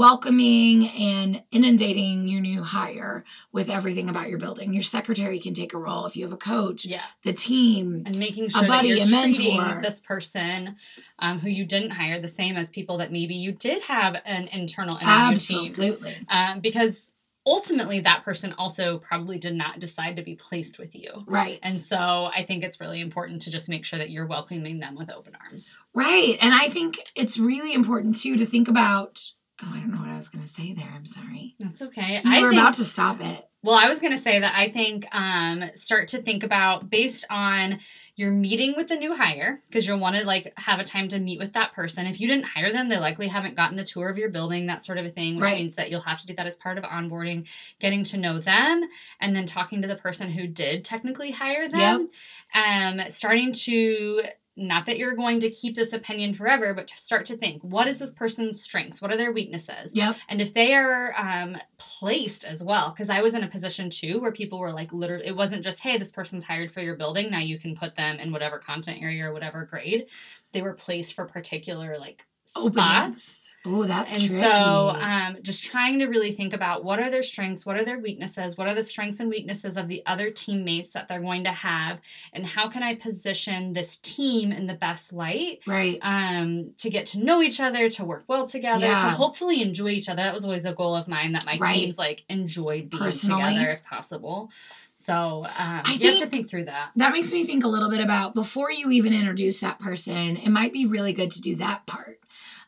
welcoming 0.00 0.88
and 0.88 1.42
inundating 1.50 2.26
your 2.28 2.40
new 2.40 2.62
hire 2.62 3.24
with 3.52 3.68
everything 3.68 4.08
about 4.08 4.28
your 4.28 4.38
building. 4.38 4.72
Your 4.72 4.84
secretary 4.84 5.40
can 5.40 5.52
take 5.52 5.74
a 5.74 5.78
role 5.78 6.06
if 6.06 6.16
you 6.16 6.24
have 6.24 6.32
a 6.32 6.36
coach, 6.36 6.84
Yeah. 6.84 7.02
the 7.24 7.32
team. 7.32 8.04
And 8.06 8.16
making 8.16 8.50
sure 8.50 8.64
a 8.64 8.68
buddy, 8.68 8.90
that 8.90 9.08
you're 9.08 9.18
a 9.18 9.32
treating 9.32 9.56
mentor. 9.56 9.82
this 9.82 9.98
person 10.00 10.76
um, 11.18 11.40
who 11.40 11.48
you 11.48 11.64
didn't 11.66 11.90
hire 11.90 12.20
the 12.20 12.28
same 12.28 12.56
as 12.56 12.70
people 12.70 12.98
that 12.98 13.10
maybe 13.10 13.34
you 13.34 13.50
did 13.50 13.82
have 13.82 14.16
an 14.24 14.46
internal 14.48 14.96
interview 14.96 15.36
team. 15.38 15.70
Absolutely. 15.70 16.16
Um, 16.28 16.60
because 16.60 17.09
ultimately 17.46 18.00
that 18.00 18.22
person 18.22 18.54
also 18.58 18.98
probably 18.98 19.38
did 19.38 19.54
not 19.54 19.78
decide 19.78 20.16
to 20.16 20.22
be 20.22 20.36
placed 20.36 20.78
with 20.78 20.94
you. 20.94 21.24
Right. 21.26 21.58
And 21.62 21.74
so 21.74 22.30
I 22.34 22.44
think 22.46 22.62
it's 22.64 22.80
really 22.80 23.00
important 23.00 23.42
to 23.42 23.50
just 23.50 23.68
make 23.68 23.84
sure 23.84 23.98
that 23.98 24.10
you're 24.10 24.26
welcoming 24.26 24.78
them 24.78 24.94
with 24.96 25.10
open 25.10 25.36
arms. 25.46 25.66
right. 25.94 26.36
And 26.40 26.54
I 26.54 26.68
think 26.68 26.98
it's 27.14 27.38
really 27.38 27.72
important 27.74 28.18
too 28.18 28.36
to 28.36 28.46
think 28.46 28.68
about. 28.68 29.20
Oh, 29.62 29.70
I 29.74 29.78
don't 29.80 29.90
know 29.92 30.00
what 30.00 30.08
I 30.08 30.16
was 30.16 30.28
going 30.30 30.44
to 30.44 30.50
say 30.50 30.72
there. 30.72 30.90
I'm 30.94 31.04
sorry. 31.04 31.54
That's 31.58 31.82
okay. 31.82 32.20
You 32.24 32.32
I 32.32 32.40
were 32.42 32.48
think, 32.48 32.60
about 32.60 32.74
to 32.74 32.84
stop 32.84 33.20
it. 33.20 33.46
well, 33.62 33.74
I 33.76 33.90
was 33.90 34.00
going 34.00 34.16
to 34.16 34.22
say 34.22 34.40
that 34.40 34.54
I 34.56 34.70
think 34.70 35.06
um, 35.14 35.64
start 35.74 36.08
to 36.08 36.22
think 36.22 36.44
about 36.44 36.88
based 36.88 37.26
on 37.28 37.78
your 38.20 38.30
meeting 38.30 38.74
with 38.76 38.88
the 38.88 38.96
new 38.96 39.16
hire 39.16 39.62
because 39.66 39.86
you'll 39.86 39.98
want 39.98 40.14
to 40.14 40.24
like 40.24 40.52
have 40.58 40.78
a 40.78 40.84
time 40.84 41.08
to 41.08 41.18
meet 41.18 41.38
with 41.38 41.54
that 41.54 41.72
person. 41.72 42.06
If 42.06 42.20
you 42.20 42.28
didn't 42.28 42.44
hire 42.44 42.70
them, 42.70 42.88
they 42.88 42.98
likely 42.98 43.26
haven't 43.26 43.56
gotten 43.56 43.78
a 43.78 43.84
tour 43.84 44.10
of 44.10 44.18
your 44.18 44.28
building, 44.28 44.66
that 44.66 44.84
sort 44.84 44.98
of 44.98 45.06
a 45.06 45.10
thing, 45.10 45.36
which 45.36 45.44
Right. 45.44 45.56
means 45.56 45.76
that 45.76 45.90
you'll 45.90 46.02
have 46.02 46.20
to 46.20 46.26
do 46.26 46.34
that 46.34 46.46
as 46.46 46.56
part 46.56 46.76
of 46.76 46.84
onboarding, 46.84 47.48
getting 47.80 48.04
to 48.04 48.18
know 48.18 48.38
them, 48.38 48.82
and 49.20 49.34
then 49.34 49.46
talking 49.46 49.80
to 49.82 49.88
the 49.88 49.96
person 49.96 50.30
who 50.30 50.46
did 50.46 50.84
technically 50.84 51.30
hire 51.30 51.68
them. 51.68 52.08
Um, 52.54 53.00
starting 53.08 53.52
to 53.52 54.22
not 54.60 54.86
that 54.86 54.98
you're 54.98 55.14
going 55.14 55.40
to 55.40 55.50
keep 55.50 55.74
this 55.74 55.92
opinion 55.92 56.34
forever, 56.34 56.74
but 56.74 56.86
to 56.88 56.98
start 56.98 57.26
to 57.26 57.36
think 57.36 57.62
what 57.62 57.88
is 57.88 57.98
this 57.98 58.12
person's 58.12 58.62
strengths? 58.62 59.00
What 59.00 59.12
are 59.12 59.16
their 59.16 59.32
weaknesses? 59.32 59.92
Yep. 59.94 60.16
And 60.28 60.40
if 60.40 60.54
they 60.54 60.74
are 60.74 61.14
um, 61.16 61.56
placed 61.78 62.44
as 62.44 62.62
well, 62.62 62.90
because 62.90 63.08
I 63.08 63.22
was 63.22 63.34
in 63.34 63.42
a 63.42 63.48
position 63.48 63.90
too 63.90 64.20
where 64.20 64.32
people 64.32 64.58
were 64.58 64.72
like, 64.72 64.92
literally, 64.92 65.26
it 65.26 65.36
wasn't 65.36 65.64
just, 65.64 65.80
hey, 65.80 65.98
this 65.98 66.12
person's 66.12 66.44
hired 66.44 66.70
for 66.70 66.80
your 66.80 66.96
building. 66.96 67.30
Now 67.30 67.40
you 67.40 67.58
can 67.58 67.74
put 67.74 67.96
them 67.96 68.18
in 68.18 68.32
whatever 68.32 68.58
content 68.58 69.02
area 69.02 69.26
or 69.26 69.32
whatever 69.32 69.64
grade. 69.64 70.06
they 70.52 70.62
were 70.62 70.74
placed 70.74 71.14
for 71.14 71.26
particular 71.26 71.98
like. 71.98 72.26
Spots. 72.54 73.36
Oh, 73.66 73.84
that's 73.84 74.10
and 74.14 74.22
tricky. 74.22 74.40
so 74.40 74.88
um, 74.88 75.36
just 75.42 75.62
trying 75.62 75.98
to 75.98 76.06
really 76.06 76.32
think 76.32 76.54
about 76.54 76.82
what 76.82 76.98
are 76.98 77.10
their 77.10 77.22
strengths 77.22 77.66
what 77.66 77.76
are 77.76 77.84
their 77.84 77.98
weaknesses 77.98 78.56
what 78.56 78.66
are 78.68 78.74
the 78.74 78.82
strengths 78.82 79.20
and 79.20 79.28
weaknesses 79.28 79.76
of 79.76 79.86
the 79.86 80.02
other 80.06 80.30
teammates 80.30 80.94
that 80.94 81.08
they're 81.08 81.20
going 81.20 81.44
to 81.44 81.50
have 81.50 82.00
and 82.32 82.46
how 82.46 82.70
can 82.70 82.82
i 82.82 82.94
position 82.94 83.74
this 83.74 83.98
team 83.98 84.50
in 84.50 84.66
the 84.66 84.72
best 84.72 85.12
light 85.12 85.60
right. 85.66 85.98
um, 86.00 86.72
to 86.78 86.88
get 86.88 87.04
to 87.04 87.18
know 87.22 87.42
each 87.42 87.60
other 87.60 87.90
to 87.90 88.02
work 88.02 88.24
well 88.28 88.48
together 88.48 88.86
to 88.86 88.94
hopefully 89.10 89.60
enjoy 89.60 89.88
each 89.88 90.08
other 90.08 90.22
that 90.22 90.32
was 90.32 90.42
always 90.42 90.64
a 90.64 90.72
goal 90.72 90.96
of 90.96 91.06
mine 91.06 91.32
that 91.32 91.44
my 91.44 91.58
Right. 91.60 91.80
teams 91.80 91.98
like 91.98 92.24
enjoyed 92.30 92.88
being 92.88 93.02
Personally. 93.02 93.42
together 93.56 93.72
if 93.72 93.84
possible 93.84 94.50
so 94.94 95.44
um, 95.44 95.82
I 95.84 95.98
you 96.00 96.10
have 96.12 96.20
to 96.20 96.26
think 96.28 96.48
through 96.48 96.64
that 96.64 96.92
That 96.96 97.12
makes 97.12 97.30
me 97.30 97.44
think 97.44 97.62
a 97.64 97.68
little 97.68 97.90
bit 97.90 98.00
about 98.00 98.34
before 98.34 98.70
you 98.70 98.90
even 98.90 99.12
introduce 99.12 99.60
that 99.60 99.78
person, 99.78 100.36
it 100.38 100.48
might 100.50 100.72
be 100.72 100.84
really 100.86 101.12
good 101.12 101.30
to 101.32 101.40
do 101.40 101.56
that 101.56 101.86
part. 101.86 102.18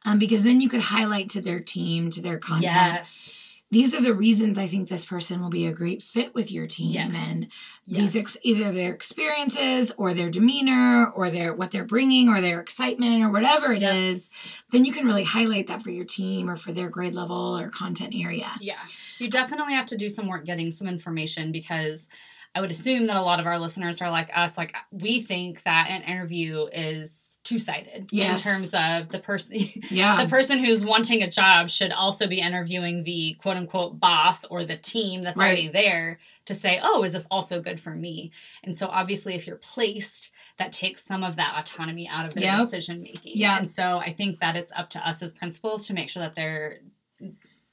Um, 0.05 0.19
because 0.19 0.43
then 0.43 0.61
you 0.61 0.69
could 0.69 0.81
highlight 0.81 1.29
to 1.31 1.41
their 1.41 1.61
team, 1.61 2.11
to 2.11 2.21
their 2.23 2.39
content. 2.39 2.73
yes 2.73 3.39
These 3.71 3.95
are 3.95 4.03
the 4.03 4.15
reasons 4.15 4.59
I 4.59 4.67
think 4.67 4.89
this 4.89 5.07
person 5.07 5.41
will 5.41 5.49
be 5.49 5.67
a 5.67 5.73
great 5.73 6.03
fit 6.03 6.35
with 6.35 6.51
your 6.53 6.67
team. 6.67 6.93
Yes. 6.93 7.15
And 7.31 7.49
yes. 7.87 8.01
these 8.13 8.17
ex- 8.17 8.37
either 8.43 8.71
their 8.73 8.93
experiences 8.93 9.93
or 9.97 10.13
their 10.13 10.29
demeanor 10.29 11.11
or 11.15 11.31
their 11.31 11.55
what 11.55 11.71
they're 11.71 11.85
bringing 11.87 12.29
or 12.29 12.41
their 12.41 12.61
excitement 12.61 13.23
or 13.23 13.31
whatever 13.31 13.73
it 13.73 13.83
is, 13.83 14.29
Yep. 14.45 14.53
then 14.73 14.85
you 14.85 14.93
can 14.93 15.07
really 15.07 15.25
highlight 15.25 15.69
that 15.69 15.83
for 15.83 15.91
your 15.91 16.05
team 16.05 16.51
or 16.51 16.57
for 16.57 16.73
their 16.73 16.91
grade 16.91 17.15
level 17.15 17.59
or 17.59 17.71
content 17.71 18.13
area. 18.15 18.51
Yeah. 18.61 18.75
You 19.19 19.31
definitely 19.31 19.73
have 19.75 19.87
to 19.87 19.97
do 19.97 20.09
some 20.09 20.27
work 20.29 20.45
getting 20.45 20.71
some 20.73 20.89
information 20.89 21.53
because 21.53 22.09
I 22.55 22.61
would 22.61 22.71
assume 22.71 23.07
that 23.07 23.17
a 23.17 23.23
lot 23.23 23.41
of 23.41 23.47
our 23.47 23.59
listeners 23.59 24.03
are 24.03 24.11
like 24.11 24.29
us. 24.37 24.59
Like, 24.59 24.75
we 24.91 25.21
think 25.21 25.63
that 25.63 25.87
an 25.89 26.03
interview 26.03 26.67
is 26.73 27.22
two 27.45 27.59
sided 27.59 28.09
Yes. 28.13 28.45
in 28.45 28.53
terms 28.53 28.75
of 28.75 29.09
the 29.09 29.19
person. 29.19 29.59
Yeah. 29.91 30.23
The 30.25 30.31
person 30.31 30.65
who's 30.65 30.85
wanting 30.85 31.23
a 31.23 31.31
job 31.31 31.69
should 31.69 31.91
also 31.93 32.27
be 32.29 32.41
interviewing 32.41 33.03
the 33.05 33.35
quote 33.41 33.57
unquote 33.57 33.99
boss 33.99 34.45
or 34.45 34.65
the 34.65 34.77
team 34.77 35.23
that's 35.23 35.37
Right. 35.37 35.47
already 35.47 35.69
there 35.69 36.19
to 36.47 36.55
say, 36.55 36.81
oh, 36.83 37.03
is 37.05 37.13
this 37.13 37.27
also 37.31 37.61
good 37.61 37.79
for 37.81 37.91
me? 37.95 38.33
And 38.65 38.77
so, 38.77 38.87
obviously, 38.89 39.35
if 39.35 39.47
you're 39.47 39.57
placed, 39.57 40.31
that 40.59 40.73
takes 40.73 41.05
some 41.05 41.23
of 41.23 41.37
that 41.37 41.55
autonomy 41.59 42.09
out 42.09 42.27
of 42.27 42.35
their 42.35 42.45
Yep. 42.45 42.65
decision 42.67 43.03
making. 43.03 43.33
Yeah. 43.37 43.59
And 43.59 43.71
so, 43.71 43.99
I 43.99 44.13
think 44.13 44.41
that 44.41 44.57
it's 44.57 44.73
up 44.73 44.91
to 44.91 45.07
us 45.09 45.23
as 45.23 45.33
principals 45.33 45.87
to 45.87 45.95
make 45.95 46.09
sure 46.11 46.23
that 46.23 46.35
their 46.35 46.81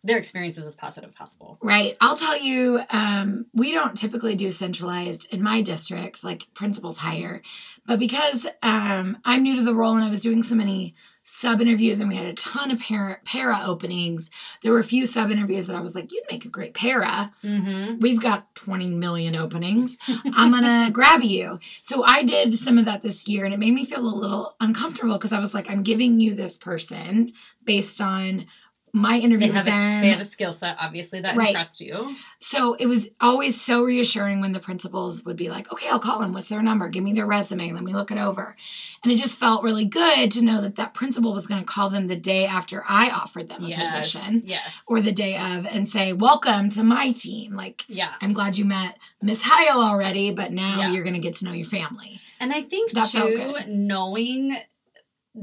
their 0.04 0.18
experience 0.18 0.58
is 0.58 0.66
as 0.66 0.76
positive 0.76 1.10
as 1.10 1.16
possible. 1.16 1.58
Right. 1.62 1.98
I'll 2.00 2.16
tell 2.16 2.38
you, 2.38 2.82
um, 2.90 3.48
we 3.54 3.74
don't 3.74 3.98
typically 3.98 4.36
do 4.36 4.52
centralized 4.52 5.28
in 5.32 5.44
my 5.44 5.62
district, 5.62 6.24
like 6.24 6.48
principals 6.54 6.98
hire. 6.98 7.42
But 7.86 8.00
because 8.00 8.48
um, 8.64 9.18
I'm 9.26 9.44
new 9.44 9.58
to 9.58 9.64
the 9.64 9.76
role 9.76 9.96
and 9.96 10.04
I 10.04 10.10
was 10.10 10.22
doing 10.22 10.42
so 10.42 10.56
many 10.56 10.96
sub 11.24 11.62
interviews 11.62 12.00
and 12.00 12.10
we 12.10 12.16
had 12.16 12.26
a 12.26 12.34
ton 12.34 12.72
of 12.72 12.80
para, 12.80 13.20
para 13.26 13.60
openings, 13.66 14.32
there 14.64 14.72
were 14.72 14.80
a 14.80 14.84
few 14.84 15.06
sub 15.06 15.30
interviews 15.30 15.68
that 15.68 15.76
I 15.76 15.82
was 15.82 15.94
like, 15.94 16.12
you'd 16.12 16.24
make 16.32 16.46
a 16.46 16.50
great 16.50 16.74
para. 16.74 17.34
Mm-hmm. 17.44 18.00
We've 18.00 18.22
got 18.22 18.56
20 18.56 18.92
million 18.92 19.36
openings. 19.36 19.98
I'm 20.08 20.52
going 20.52 20.64
to 20.86 20.92
grab 20.94 21.24
you. 21.24 21.60
So 21.82 22.04
I 22.06 22.24
did 22.24 22.54
some 22.54 22.78
of 22.78 22.86
that 22.86 23.04
this 23.04 23.28
year 23.28 23.44
and 23.44 23.54
it 23.54 23.60
made 23.60 23.74
me 23.74 23.86
feel 23.86 24.00
a 24.00 24.16
little 24.16 24.56
uncomfortable 24.62 25.16
because 25.16 25.34
I 25.34 25.40
was 25.40 25.54
like, 25.54 25.70
I'm 25.70 25.84
giving 25.84 26.20
you 26.22 26.36
this 26.36 26.58
person 26.58 27.34
based 27.66 28.00
on 28.02 28.48
my 28.94 29.18
interview 29.18 29.48
They 29.48 29.54
have 29.54 29.66
with 29.66 29.74
a, 29.74 29.78
them. 29.78 30.02
they 30.02 30.10
have 30.10 30.20
a 30.22 30.26
skill 30.26 30.54
set, 30.54 30.78
obviously, 30.80 31.22
that 31.22 31.36
Right. 31.36 31.50
impressed 31.50 31.82
you. 31.82 32.16
So 32.40 32.74
it 32.76 32.86
was 32.88 33.10
always 33.20 33.60
so 33.60 33.84
reassuring 33.84 34.42
when 34.42 34.52
the 34.54 34.60
principals 34.60 35.24
would 35.26 35.36
be 35.36 35.50
like, 35.50 35.72
okay, 35.72 35.90
I'll 35.90 36.00
call 36.00 36.20
them. 36.20 36.34
What's 36.34 36.50
their 36.50 36.62
number? 36.62 36.88
Give 36.88 37.04
me 37.04 37.14
their 37.14 37.26
resume. 37.26 37.72
Let 37.74 37.84
me 37.84 37.94
look 37.94 38.12
it 38.12 38.18
over. 38.18 38.56
And 39.04 39.12
it 39.12 39.18
just 39.18 39.38
felt 39.38 39.64
really 39.64 39.86
good 39.86 40.32
to 40.34 40.42
know 40.42 40.62
that 40.62 40.76
that 40.78 40.94
principal 40.94 41.34
was 41.34 41.48
going 41.48 41.62
to 41.62 41.66
call 41.66 41.90
them 41.90 42.08
the 42.08 42.16
day 42.16 42.46
after 42.46 42.84
I 42.88 43.10
offered 43.10 43.50
them 43.50 43.64
a 43.66 43.68
Yes. 43.68 43.94
position 44.08 44.44
Yes. 44.46 44.82
or 44.88 45.02
the 45.02 45.12
day 45.12 45.36
of 45.36 45.66
and 45.68 45.88
say, 45.88 46.14
welcome 46.14 46.70
to 46.72 46.84
my 46.84 47.12
team. 47.12 47.54
Like, 47.54 47.84
yeah. 47.88 48.14
I'm 48.22 48.34
glad 48.34 48.58
you 48.58 48.66
met 48.66 48.98
Miss 49.22 49.42
Heil 49.44 49.82
already, 49.82 50.32
but 50.32 50.52
now 50.52 50.80
Yeah. 50.80 50.92
you're 50.92 51.04
going 51.04 51.16
to 51.16 51.20
get 51.22 51.36
to 51.38 51.46
know 51.46 51.52
your 51.54 51.66
family. 51.68 52.20
And 52.42 52.54
I 52.54 52.62
think 52.62 52.92
That 52.92 53.10
too, 53.10 53.56
knowing 53.68 54.56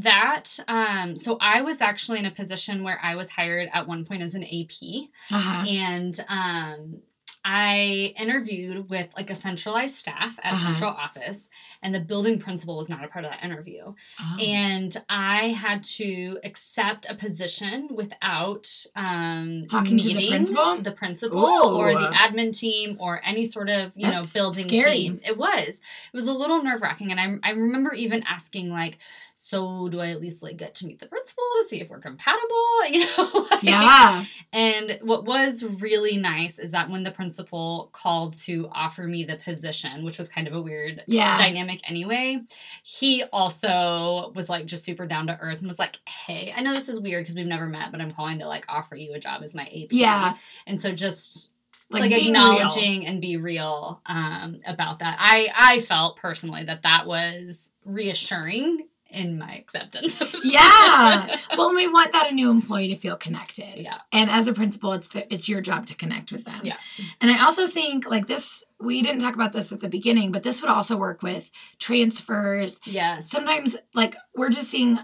that, 0.00 0.58
um, 0.68 1.18
so 1.18 1.38
I 1.40 1.62
was 1.62 1.80
actually 1.80 2.18
in 2.18 2.24
a 2.26 2.30
position 2.30 2.82
where 2.82 2.98
I 3.02 3.14
was 3.16 3.30
hired 3.30 3.68
at 3.72 3.86
one 3.86 4.04
point 4.04 4.22
as 4.22 4.34
an 4.34 4.44
AP, 4.44 5.08
Uh-huh. 5.32 5.64
and 5.68 6.24
um, 6.28 7.00
I 7.48 8.12
interviewed 8.18 8.88
with 8.90 9.08
like 9.16 9.30
a 9.30 9.36
centralized 9.36 9.94
staff 9.94 10.36
at 10.42 10.54
Uh-huh. 10.54 10.66
central 10.66 10.90
office, 10.90 11.48
and 11.80 11.94
the 11.94 12.00
building 12.00 12.40
principal 12.40 12.76
was 12.76 12.88
not 12.88 13.04
a 13.04 13.08
part 13.08 13.24
of 13.24 13.30
that 13.30 13.44
interview. 13.44 13.94
Oh. 14.20 14.36
and 14.40 14.96
I 15.08 15.50
had 15.50 15.84
to 15.98 16.38
accept 16.42 17.06
a 17.08 17.14
position 17.14 17.88
without 17.94 18.66
um, 18.96 19.66
Talking 19.68 19.96
to 19.98 20.08
the 20.08 20.28
principal? 20.28 20.82
the 20.82 20.90
principal 20.92 21.38
Ooh. 21.38 21.76
or 21.78 21.92
the 21.92 22.08
admin 22.08 22.56
team 22.56 22.96
or 22.98 23.20
any 23.24 23.44
sort 23.44 23.68
of 23.68 23.92
you 23.94 24.10
know 24.10 24.24
building 24.34 24.68
scary. 24.68 24.96
team. 24.96 25.20
It 25.24 25.38
was 25.38 25.68
it 25.68 26.12
was 26.12 26.24
a 26.24 26.32
little 26.32 26.62
nerve 26.64 26.82
wracking, 26.82 27.12
and 27.12 27.20
I 27.20 27.48
I 27.48 27.52
remember 27.52 27.94
even 27.94 28.24
asking 28.24 28.70
like, 28.70 28.98
so 29.38 29.86
do 29.90 30.00
I 30.00 30.08
at 30.12 30.20
least 30.20 30.42
like 30.42 30.56
get 30.56 30.74
to 30.76 30.86
meet 30.86 30.98
the 30.98 31.06
principal 31.06 31.42
to 31.60 31.68
see 31.68 31.80
if 31.80 31.88
we're 31.90 32.00
compatible? 32.00 32.56
You 32.90 33.00
know, 33.04 33.46
like- 33.50 33.62
yeah. 33.62 34.24
and 34.52 34.98
what 35.02 35.24
was 35.24 35.62
really 35.64 36.16
nice 36.16 36.58
is 36.58 36.70
that 36.70 36.88
when 36.88 37.02
the 37.02 37.10
principal 37.10 37.90
called 37.92 38.36
to 38.42 38.68
offer 38.72 39.02
me 39.02 39.24
the 39.24 39.36
position, 39.36 40.04
which 40.04 40.18
was 40.18 40.28
kind 40.28 40.46
of 40.48 40.54
a 40.54 40.60
weird 40.62 41.02
Yeah. 41.06 41.36
dynamic 41.36 41.80
anyway, 41.88 42.38
he 42.84 43.24
also 43.32 44.32
was 44.34 44.48
like 44.48 44.66
just 44.66 44.84
super 44.84 45.06
down 45.06 45.26
to 45.26 45.36
earth 45.38 45.58
and 45.58 45.66
was 45.66 45.78
like, 45.78 45.98
"Hey, 46.08 46.52
I 46.56 46.62
know 46.62 46.72
this 46.74 46.88
is 46.88 47.00
weird 47.00 47.24
because 47.24 47.34
we've 47.34 47.46
never 47.46 47.66
met, 47.66 47.90
but 47.92 48.00
I'm 48.00 48.12
calling 48.12 48.38
to 48.38 48.46
like 48.46 48.64
offer 48.68 48.94
you 48.96 49.12
a 49.14 49.18
job 49.18 49.42
as 49.42 49.54
my 49.54 49.64
AP." 49.64 49.88
Yeah. 49.90 50.34
and 50.66 50.80
so 50.80 50.92
just 50.92 51.50
Like, 51.90 52.10
like, 52.10 52.26
acknowledging 52.26 53.06
and 53.06 53.20
be 53.20 53.36
real 53.36 54.00
um, 54.06 54.60
about 54.66 55.00
that. 55.00 55.16
I 55.18 55.48
I 55.54 55.80
felt 55.82 56.16
personally 56.18 56.64
that 56.64 56.82
that 56.82 57.06
was 57.06 57.72
reassuring 57.84 58.86
in 59.16 59.38
my 59.38 59.54
acceptance. 59.56 60.16
Yeah. 60.44 61.36
Well, 61.56 61.74
we 61.74 61.88
want 61.88 62.12
that 62.12 62.30
a 62.30 62.34
new 62.34 62.50
employee 62.50 62.88
to 62.88 62.96
feel 62.96 63.16
connected. 63.16 63.78
yeah. 63.78 63.98
And 64.12 64.30
as 64.30 64.46
a 64.46 64.52
principal, 64.52 64.92
it's 64.92 65.08
the, 65.08 65.32
it's 65.32 65.48
your 65.48 65.60
job 65.60 65.86
to 65.86 65.94
connect 65.96 66.30
with 66.30 66.44
them. 66.44 66.60
Yeah. 66.62 66.76
And 67.20 67.30
I 67.30 67.44
also 67.44 67.66
think 67.66 68.08
like 68.08 68.26
this. 68.26 68.62
We 68.78 69.00
didn't 69.02 69.20
talk 69.20 69.34
about 69.34 69.54
this 69.54 69.72
at 69.72 69.80
the 69.80 69.88
beginning, 69.88 70.32
but 70.32 70.42
this 70.42 70.60
would 70.60 70.70
also 70.70 70.96
work 70.98 71.22
with 71.22 71.50
transfers. 71.78 72.78
Yes. 72.84 73.30
Sometimes, 73.30 73.76
like 73.94 74.16
we're 74.34 74.50
just 74.50 74.70
seeing 74.70 74.98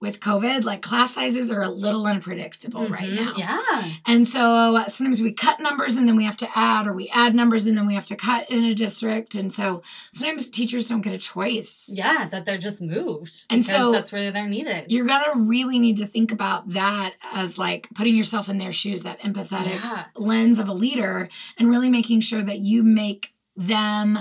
with 0.00 0.18
COVID, 0.20 0.64
like 0.64 0.80
class 0.80 1.12
sizes 1.14 1.50
are 1.50 1.60
a 1.62 1.68
little 1.68 2.06
unpredictable 2.06 2.86
right 2.88 3.10
Mhm. 3.10 3.16
now. 3.16 3.34
Yeah. 3.36 3.84
And 4.06 4.26
so 4.26 4.82
sometimes 4.88 5.20
we 5.20 5.32
cut 5.32 5.60
numbers 5.60 5.94
and 5.96 6.08
then 6.08 6.16
we 6.16 6.24
have 6.24 6.38
to 6.38 6.48
add, 6.58 6.86
or 6.86 6.94
we 6.94 7.08
add 7.10 7.34
numbers 7.34 7.66
and 7.66 7.76
then 7.76 7.86
we 7.86 7.94
have 7.94 8.06
to 8.06 8.16
cut 8.16 8.50
in 8.50 8.64
a 8.64 8.74
district. 8.74 9.34
And 9.34 9.52
so 9.52 9.82
sometimes 10.12 10.48
teachers 10.48 10.88
don't 10.88 11.02
get 11.02 11.12
a 11.12 11.18
choice. 11.18 11.84
Yeah, 11.86 12.28
that 12.30 12.46
they're 12.46 12.56
just 12.56 12.80
moved. 12.80 13.44
And 13.50 13.62
so 13.64 13.92
that's 13.92 14.10
where 14.10 14.32
they're 14.32 14.48
needed. 14.48 14.86
You're 14.90 15.06
gonna 15.06 15.32
really 15.44 15.78
need 15.78 15.98
to 15.98 16.06
think 16.06 16.32
about 16.32 16.70
that 16.70 17.14
as 17.32 17.58
like 17.58 17.88
putting 17.94 18.16
yourself 18.16 18.48
in 18.48 18.56
their 18.56 18.72
shoes, 18.72 19.02
that 19.02 19.20
empathetic 19.20 19.82
Yeah. 19.82 20.04
lens 20.16 20.58
of 20.58 20.68
a 20.68 20.74
leader, 20.74 21.28
and 21.58 21.68
really 21.68 21.90
making 21.90 22.20
sure 22.22 22.42
that 22.42 22.60
you 22.60 22.82
make 22.82 23.34
them 23.54 24.18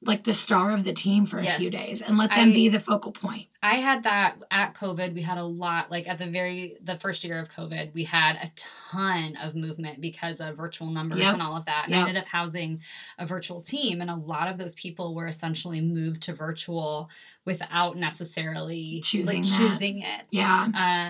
like 0.00 0.22
the 0.22 0.32
star 0.32 0.70
of 0.72 0.84
the 0.84 0.92
team 0.92 1.26
for 1.26 1.38
a 1.38 1.44
Yes. 1.44 1.58
few 1.58 1.70
days 1.70 2.02
and 2.02 2.16
let 2.16 2.30
them 2.30 2.50
I- 2.50 2.52
be 2.52 2.68
the 2.68 2.78
focal 2.78 3.10
point. 3.10 3.46
I 3.60 3.76
had 3.78 4.04
that 4.04 4.36
at 4.52 4.74
COVID. 4.74 5.12
We 5.12 5.22
had 5.22 5.38
a 5.38 5.44
lot, 5.44 5.90
like 5.90 6.06
at 6.08 6.18
the 6.18 6.28
very 6.28 6.76
the 6.80 6.96
first 6.96 7.24
year 7.24 7.40
of 7.40 7.50
COVID, 7.50 7.92
we 7.94 8.04
had 8.04 8.36
a 8.36 8.52
ton 8.56 9.34
of 9.42 9.56
movement 9.56 10.00
because 10.00 10.40
of 10.40 10.56
virtual 10.56 10.88
numbers 10.90 11.18
Yep. 11.18 11.32
and 11.34 11.42
all 11.42 11.56
of 11.56 11.64
that. 11.64 11.86
And 11.86 11.94
Yep. 11.94 12.04
I 12.04 12.08
ended 12.08 12.22
up 12.22 12.28
housing 12.28 12.80
a 13.18 13.26
virtual 13.26 13.60
team, 13.60 14.00
and 14.00 14.08
a 14.08 14.14
lot 14.14 14.46
of 14.46 14.56
those 14.56 14.74
people 14.76 15.16
were 15.16 15.26
essentially 15.26 15.80
moved 15.80 16.22
to 16.22 16.32
virtual 16.32 17.10
without 17.44 17.96
necessarily 17.96 19.00
Choosing 19.02 19.42
like 19.42 19.44
that. 19.50 19.56
choosing 19.56 20.02
it. 20.02 20.26
Yeah. 20.30 20.64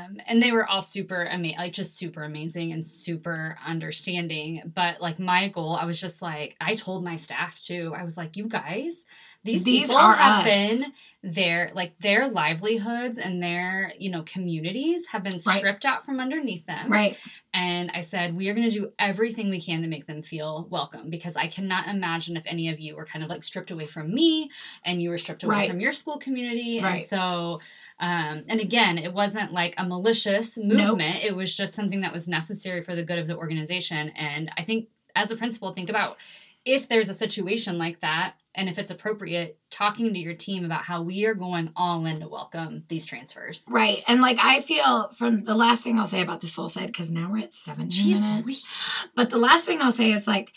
um 0.08 0.18
and 0.26 0.42
they 0.42 0.52
were 0.52 0.66
all 0.66 0.80
super 0.82 1.24
amazing 1.24 1.58
like 1.58 1.72
just 1.72 1.96
super 1.98 2.22
amazing 2.22 2.72
and 2.72 2.86
super 2.86 3.58
understanding 3.66 4.62
but 4.74 5.00
like 5.00 5.18
my 5.18 5.48
goal 5.48 5.74
i 5.74 5.84
was 5.84 6.00
just 6.00 6.22
like 6.22 6.56
i 6.60 6.74
told 6.74 7.02
my 7.04 7.16
staff 7.16 7.58
too 7.60 7.92
i 7.96 8.04
was 8.04 8.16
like 8.16 8.36
you 8.36 8.44
guys 8.46 8.76
these, 8.84 9.04
These 9.44 9.64
people 9.64 9.96
are 9.96 10.14
have 10.14 10.46
us. 10.46 10.52
been 10.52 10.92
their 11.22 11.70
like 11.74 11.98
their 12.00 12.28
livelihoods 12.28 13.18
and 13.18 13.42
their 13.42 13.92
you 13.98 14.10
know 14.10 14.22
communities 14.22 15.06
have 15.06 15.22
been 15.22 15.38
Right. 15.46 15.58
stripped 15.58 15.84
out 15.84 16.04
from 16.04 16.20
underneath 16.20 16.66
them 16.66 16.90
Right. 16.90 17.16
and 17.54 17.90
I 17.92 18.00
said, 18.02 18.36
we 18.36 18.48
are 18.48 18.54
going 18.54 18.68
to 18.68 18.74
do 18.80 18.92
everything 18.98 19.48
we 19.48 19.60
can 19.60 19.82
to 19.82 19.88
make 19.88 20.06
them 20.06 20.22
feel 20.22 20.66
welcome 20.70 21.08
because 21.10 21.36
I 21.36 21.46
cannot 21.46 21.86
imagine 21.88 22.36
if 22.36 22.42
any 22.46 22.68
of 22.68 22.78
you 22.80 22.96
were 22.96 23.04
kind 23.06 23.22
of 23.24 23.30
like 23.30 23.44
stripped 23.44 23.70
away 23.70 23.86
from 23.86 24.12
me 24.12 24.50
and 24.84 25.00
you 25.00 25.10
were 25.10 25.18
stripped 25.18 25.44
away 25.44 25.54
Right. 25.56 25.70
from 25.70 25.80
your 25.80 25.92
school 25.92 26.18
community. 26.18 26.80
Right. 26.82 27.00
And 27.00 27.02
so, 27.02 27.60
um, 28.00 28.44
and 28.48 28.60
again, 28.60 28.98
it 28.98 29.12
wasn't 29.12 29.52
like 29.52 29.74
a 29.78 29.84
malicious 29.84 30.56
movement, 30.58 31.24
it 31.24 31.34
was 31.34 31.56
just 31.56 31.74
something 31.74 32.00
that 32.02 32.12
was 32.12 32.28
necessary 32.28 32.82
for 32.82 32.94
the 32.94 33.04
good 33.04 33.18
of 33.18 33.26
the 33.26 33.36
organization. 33.36 34.10
And 34.10 34.50
I 34.56 34.62
think 34.62 34.88
as 35.16 35.30
a 35.30 35.36
principal, 35.36 35.72
think 35.72 35.88
about 35.90 36.18
if 36.64 36.88
there's 36.88 37.08
a 37.08 37.14
situation 37.14 37.78
like 37.78 38.00
that, 38.00 38.34
and 38.54 38.68
if 38.68 38.78
it's 38.78 38.90
appropriate, 38.90 39.58
talking 39.70 40.12
to 40.12 40.18
your 40.18 40.34
team 40.34 40.64
about 40.64 40.82
how 40.82 41.02
we 41.02 41.26
are 41.26 41.34
going 41.34 41.70
all 41.76 42.04
in 42.06 42.20
to 42.20 42.28
welcome 42.28 42.84
these 42.88 43.06
transfers. 43.06 43.66
Right. 43.70 44.02
And 44.08 44.20
like 44.20 44.38
I 44.40 44.60
feel 44.62 45.10
from 45.12 45.44
the 45.44 45.54
last 45.54 45.82
thing 45.82 45.98
I'll 45.98 46.06
say 46.06 46.22
about 46.22 46.40
the 46.40 46.48
soul 46.48 46.68
side, 46.68 46.86
because 46.88 47.10
now 47.10 47.30
we're 47.30 47.44
at 47.44 47.54
17 47.54 48.14
Jeez 48.14 48.20
minutes. 48.20 48.66
But 49.14 49.30
the 49.30 49.38
last 49.38 49.64
thing 49.64 49.80
I'll 49.80 49.92
say 49.92 50.10
is 50.12 50.26
like 50.26 50.52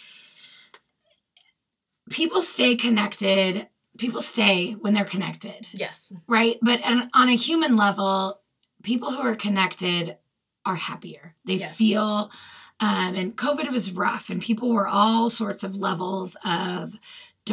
people 2.10 2.42
stay 2.42 2.76
connected. 2.76 3.68
People 3.98 4.22
stay 4.22 4.72
when 4.72 4.94
they're 4.94 5.04
connected, 5.06 5.68
Yes. 5.74 6.14
right? 6.28 6.58
But 6.62 6.84
on, 6.86 7.10
on 7.14 7.30
a 7.30 7.36
human 7.36 7.76
level, 7.76 8.40
people 8.84 9.12
who 9.12 9.20
are 9.22 9.36
connected 9.36 10.18
are 10.66 10.76
happier. 10.76 11.36
They 11.46 11.56
Yes. 11.56 11.76
feel, 11.76 12.32
um, 12.80 13.16
and 13.16 13.36
COVID 13.36 13.70
was 13.72 13.92
rough, 13.92 14.30
and 14.30 14.42
people 14.42 14.72
were 14.72 14.88
all 14.88 15.30
sorts 15.30 15.64
of 15.64 15.76
levels 15.76 16.38
of 16.46 16.94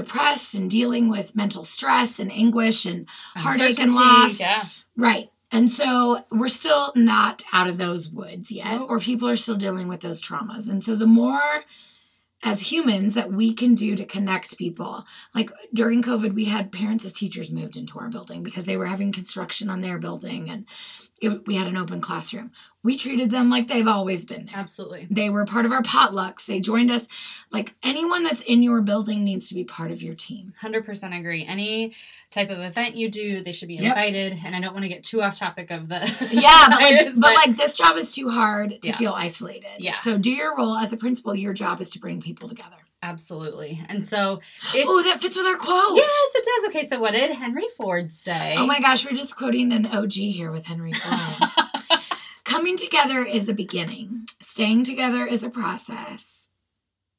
depressed 0.02 0.54
and 0.54 0.70
dealing 0.70 1.08
with 1.08 1.34
mental 1.37 1.64
stress 1.64 2.18
and 2.18 2.30
anguish 2.32 2.87
and 2.87 3.08
Heartache 3.37 3.80
and 3.80 3.94
loss. 3.94 4.38
Yeah. 4.38 4.66
Right. 4.96 5.30
And 5.50 5.70
so 5.70 6.24
we're 6.30 6.48
still 6.48 6.92
not 6.94 7.42
out 7.52 7.68
of 7.68 7.78
those 7.78 8.11
woods 8.11 8.50
yet, 8.50 8.78
Nope. 8.80 8.90
or 8.90 9.00
people 9.00 9.28
are 9.28 9.37
still 9.37 9.56
dealing 9.56 9.88
with 9.88 10.00
those 10.00 10.20
traumas. 10.20 10.68
And 10.68 10.82
so 10.82 10.94
the 10.94 11.06
more 11.06 11.62
as 12.44 12.70
humans 12.70 13.14
that 13.14 13.32
we 13.32 13.52
can 13.52 13.74
do 13.74 13.96
to 13.96 14.04
connect 14.04 14.56
people, 14.58 15.04
like 15.34 15.50
during 15.74 16.02
COVID, 16.02 16.34
we 16.34 16.44
had 16.44 16.70
parents 16.70 17.04
as 17.04 17.12
teachers 17.12 17.50
moved 17.50 17.76
into 17.76 17.98
our 17.98 18.08
building 18.08 18.42
because 18.42 18.64
they 18.66 18.76
were 18.76 18.87
having 18.87 19.11
construction 19.11 19.68
on 19.70 19.80
their 19.80 19.98
building 19.98 20.48
and 20.48 20.66
it, 21.20 21.46
we 21.46 21.54
had 21.57 21.66
an 21.66 21.76
open 21.76 22.00
classroom. 22.00 22.52
We 22.83 22.96
treated 22.96 23.31
them 23.31 23.50
like 23.50 23.68
they've 23.68 23.87
always 23.88 24.24
been 24.24 24.46
there. 24.46 24.54
Absolutely. 24.57 25.07
They 25.11 25.31
were 25.31 25.44
part 25.44 25.66
of 25.66 25.72
our 25.72 25.83
potlucks. 25.83 26.46
They 26.46 26.61
joined 26.61 26.90
us. 26.90 27.07
Like 27.50 27.74
anyone 27.83 28.22
that's 28.22 28.40
in 28.42 28.62
your 28.62 28.81
building 28.83 29.24
needs 29.24 29.48
to 29.48 29.54
be 29.54 29.64
part 29.64 29.90
of 29.90 30.00
your 30.02 30.14
team. 30.14 30.54
100% 30.62 31.18
agree. 31.18 31.44
Any 31.46 31.94
type 32.31 32.50
of 32.50 32.59
event 32.61 32.94
you 32.94 33.11
do, 33.11 33.42
they 33.42 33.52
should 33.52 33.68
be 33.68 33.74
Yep. 33.74 33.85
invited. 33.85 34.38
And 34.44 34.54
I 34.54 34.61
don't 34.61 34.72
want 34.72 34.85
to 34.85 34.88
get 34.88 35.02
too 35.02 35.20
off 35.22 35.38
topic 35.38 35.70
of 35.70 35.88
the 35.88 35.96
yeah, 36.31 36.68
but 36.70 36.81
like, 36.81 36.98
virus, 36.98 37.18
but 37.18 37.35
like 37.35 37.57
this 37.57 37.76
job 37.76 37.96
is 37.96 38.11
too 38.12 38.28
hard 38.28 38.70
to 38.83 38.88
Yeah. 38.88 38.96
feel 38.96 39.12
isolated. 39.12 39.68
Yeah. 39.78 39.98
So 40.00 40.16
do 40.18 40.31
your 40.31 40.57
role 40.57 40.76
as 40.76 40.92
a 40.92 40.96
principal. 40.96 41.35
Your 41.35 41.52
job 41.52 41.81
is 41.81 41.90
to 41.90 41.98
bring 41.98 42.20
people 42.22 42.48
together. 42.48 42.76
Absolutely. 43.02 43.80
And 43.88 44.04
so 44.04 44.40
if 44.74 44.87
Oh, 44.88 45.02
that 45.02 45.20
fits 45.20 45.37
with 45.37 45.46
our 45.46 45.56
quote. 45.56 45.96
Yes, 45.96 46.12
it 46.34 46.44
does. 46.44 46.68
Okay, 46.74 46.87
so 46.87 47.00
what 47.00 47.12
did 47.12 47.30
Henry 47.32 47.66
Ford 47.76 48.12
say? 48.12 48.54
Oh 48.56 48.66
my 48.66 48.80
gosh, 48.80 49.04
we're 49.04 49.16
just 49.16 49.37
quoting 49.37 49.72
an 49.72 49.87
OG 49.87 50.12
here 50.12 50.50
with 50.50 50.66
Henry 50.66 50.92
Ford. 50.94 51.50
Coming 52.44 52.76
together 52.76 53.22
is 53.22 53.48
a 53.48 53.54
beginning. 53.54 54.26
Staying 54.40 54.84
together 54.84 55.26
is 55.26 55.42
a 55.42 55.50
process. 55.50 56.38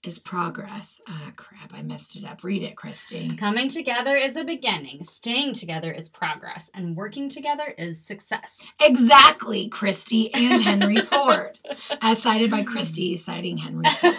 Is 0.02 0.18
progress. 0.18 1.02
Ah, 1.10 1.32
crap! 1.36 1.74
I 1.74 1.82
messed 1.82 2.16
it 2.16 2.24
up. 2.24 2.42
Read 2.42 2.64
it, 2.64 2.78
Christy. 2.78 3.36
Coming 3.36 3.68
together 3.68 4.16
is 4.16 4.38
a 4.38 4.46
beginning, 4.46 5.04
staying 5.04 5.56
together 5.56 5.92
is 5.92 6.08
progress, 6.08 6.72
and 6.74 6.96
working 6.96 7.28
together 7.28 7.74
is 7.78 8.00
success. 8.02 8.66
Exactly, 8.80 9.68
Christy 9.68 10.34
and 10.34 10.62
Henry 10.62 11.02
Ford, 11.02 11.60
as 12.02 12.24
cited 12.24 12.50
by 12.50 12.64
Christy 12.64 13.18
citing 13.18 13.58
Henry 13.58 13.90
Ford. 13.98 14.16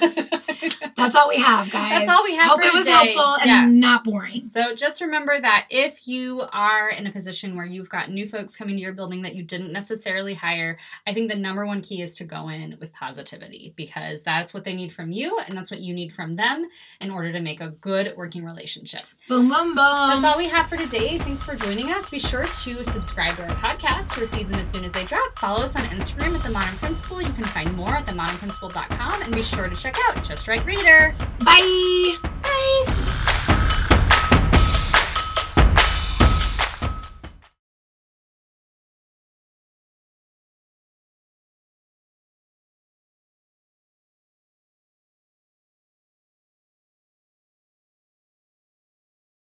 That's 0.98 1.16
all 1.16 1.30
we 1.30 1.38
have, 1.38 1.70
guys. 1.70 2.06
That's 2.06 2.10
all 2.10 2.24
we 2.24 2.36
have 2.36 2.50
Hope 2.50 2.62
it 2.62 2.74
was 2.74 2.84
today. 2.84 2.92
helpful 3.14 3.36
and 3.40 3.48
Yeah. 3.48 3.64
not 3.66 4.04
boring. 4.04 4.48
So 4.48 4.74
just 4.74 5.00
remember 5.00 5.40
that 5.40 5.64
if 5.70 6.06
you 6.06 6.42
are 6.52 6.90
in 6.90 7.06
a 7.06 7.10
position 7.12 7.56
where 7.56 7.64
you've 7.64 7.88
got 7.88 8.10
new 8.10 8.26
folks 8.26 8.54
coming 8.54 8.76
to 8.76 8.82
your 8.82 8.92
building 8.92 9.22
that 9.22 9.34
you 9.34 9.42
didn't 9.42 9.72
necessarily 9.72 10.34
hire, 10.34 10.76
I 11.06 11.14
think 11.14 11.30
the 11.30 11.38
number 11.38 11.64
one 11.64 11.80
key 11.80 12.02
is 12.02 12.14
to 12.16 12.24
go 12.24 12.50
in 12.50 12.76
with 12.80 12.92
positivity 12.92 13.72
because 13.76 14.20
that's 14.22 14.52
what 14.52 14.64
they 14.64 14.74
need 14.74 14.92
from 14.92 15.10
you 15.10 15.38
and 15.46 15.56
that's 15.56 15.69
what 15.70 15.80
you 15.80 15.94
need 15.94 16.12
from 16.12 16.32
them 16.32 16.68
in 17.00 17.10
order 17.10 17.32
to 17.32 17.40
make 17.40 17.60
a 17.60 17.70
good 17.70 18.14
working 18.16 18.44
relationship. 18.44 19.02
Boom, 19.28 19.48
boom, 19.48 19.68
boom. 19.68 19.76
That's 19.76 20.24
all 20.24 20.36
we 20.38 20.48
have 20.48 20.68
for 20.68 20.76
today. 20.76 21.18
Thanks 21.18 21.44
for 21.44 21.54
joining 21.54 21.90
us. 21.90 22.10
Be 22.10 22.18
sure 22.18 22.44
to 22.44 22.84
subscribe 22.84 23.36
to 23.36 23.42
our 23.44 23.50
podcast 23.50 24.14
to 24.14 24.20
receive 24.20 24.48
them 24.48 24.58
as 24.58 24.68
soon 24.70 24.84
as 24.84 24.92
they 24.92 25.04
drop. 25.04 25.38
Follow 25.38 25.62
us 25.62 25.76
on 25.76 25.82
Instagram 25.82 26.34
at 26.34 26.42
The 26.42 26.50
Modern 26.50 26.76
Principal. 26.76 27.22
You 27.22 27.32
can 27.32 27.44
find 27.44 27.74
more 27.76 27.90
at 27.96 28.06
themodernprincipal.com 28.06 29.22
and 29.22 29.34
be 29.34 29.42
sure 29.42 29.68
to 29.68 29.76
check 29.76 29.96
out 30.08 30.22
Just 30.24 30.48
Right 30.48 30.64
Reader. 30.64 31.14
Bye. 31.44 32.16
Bye. 32.42 33.19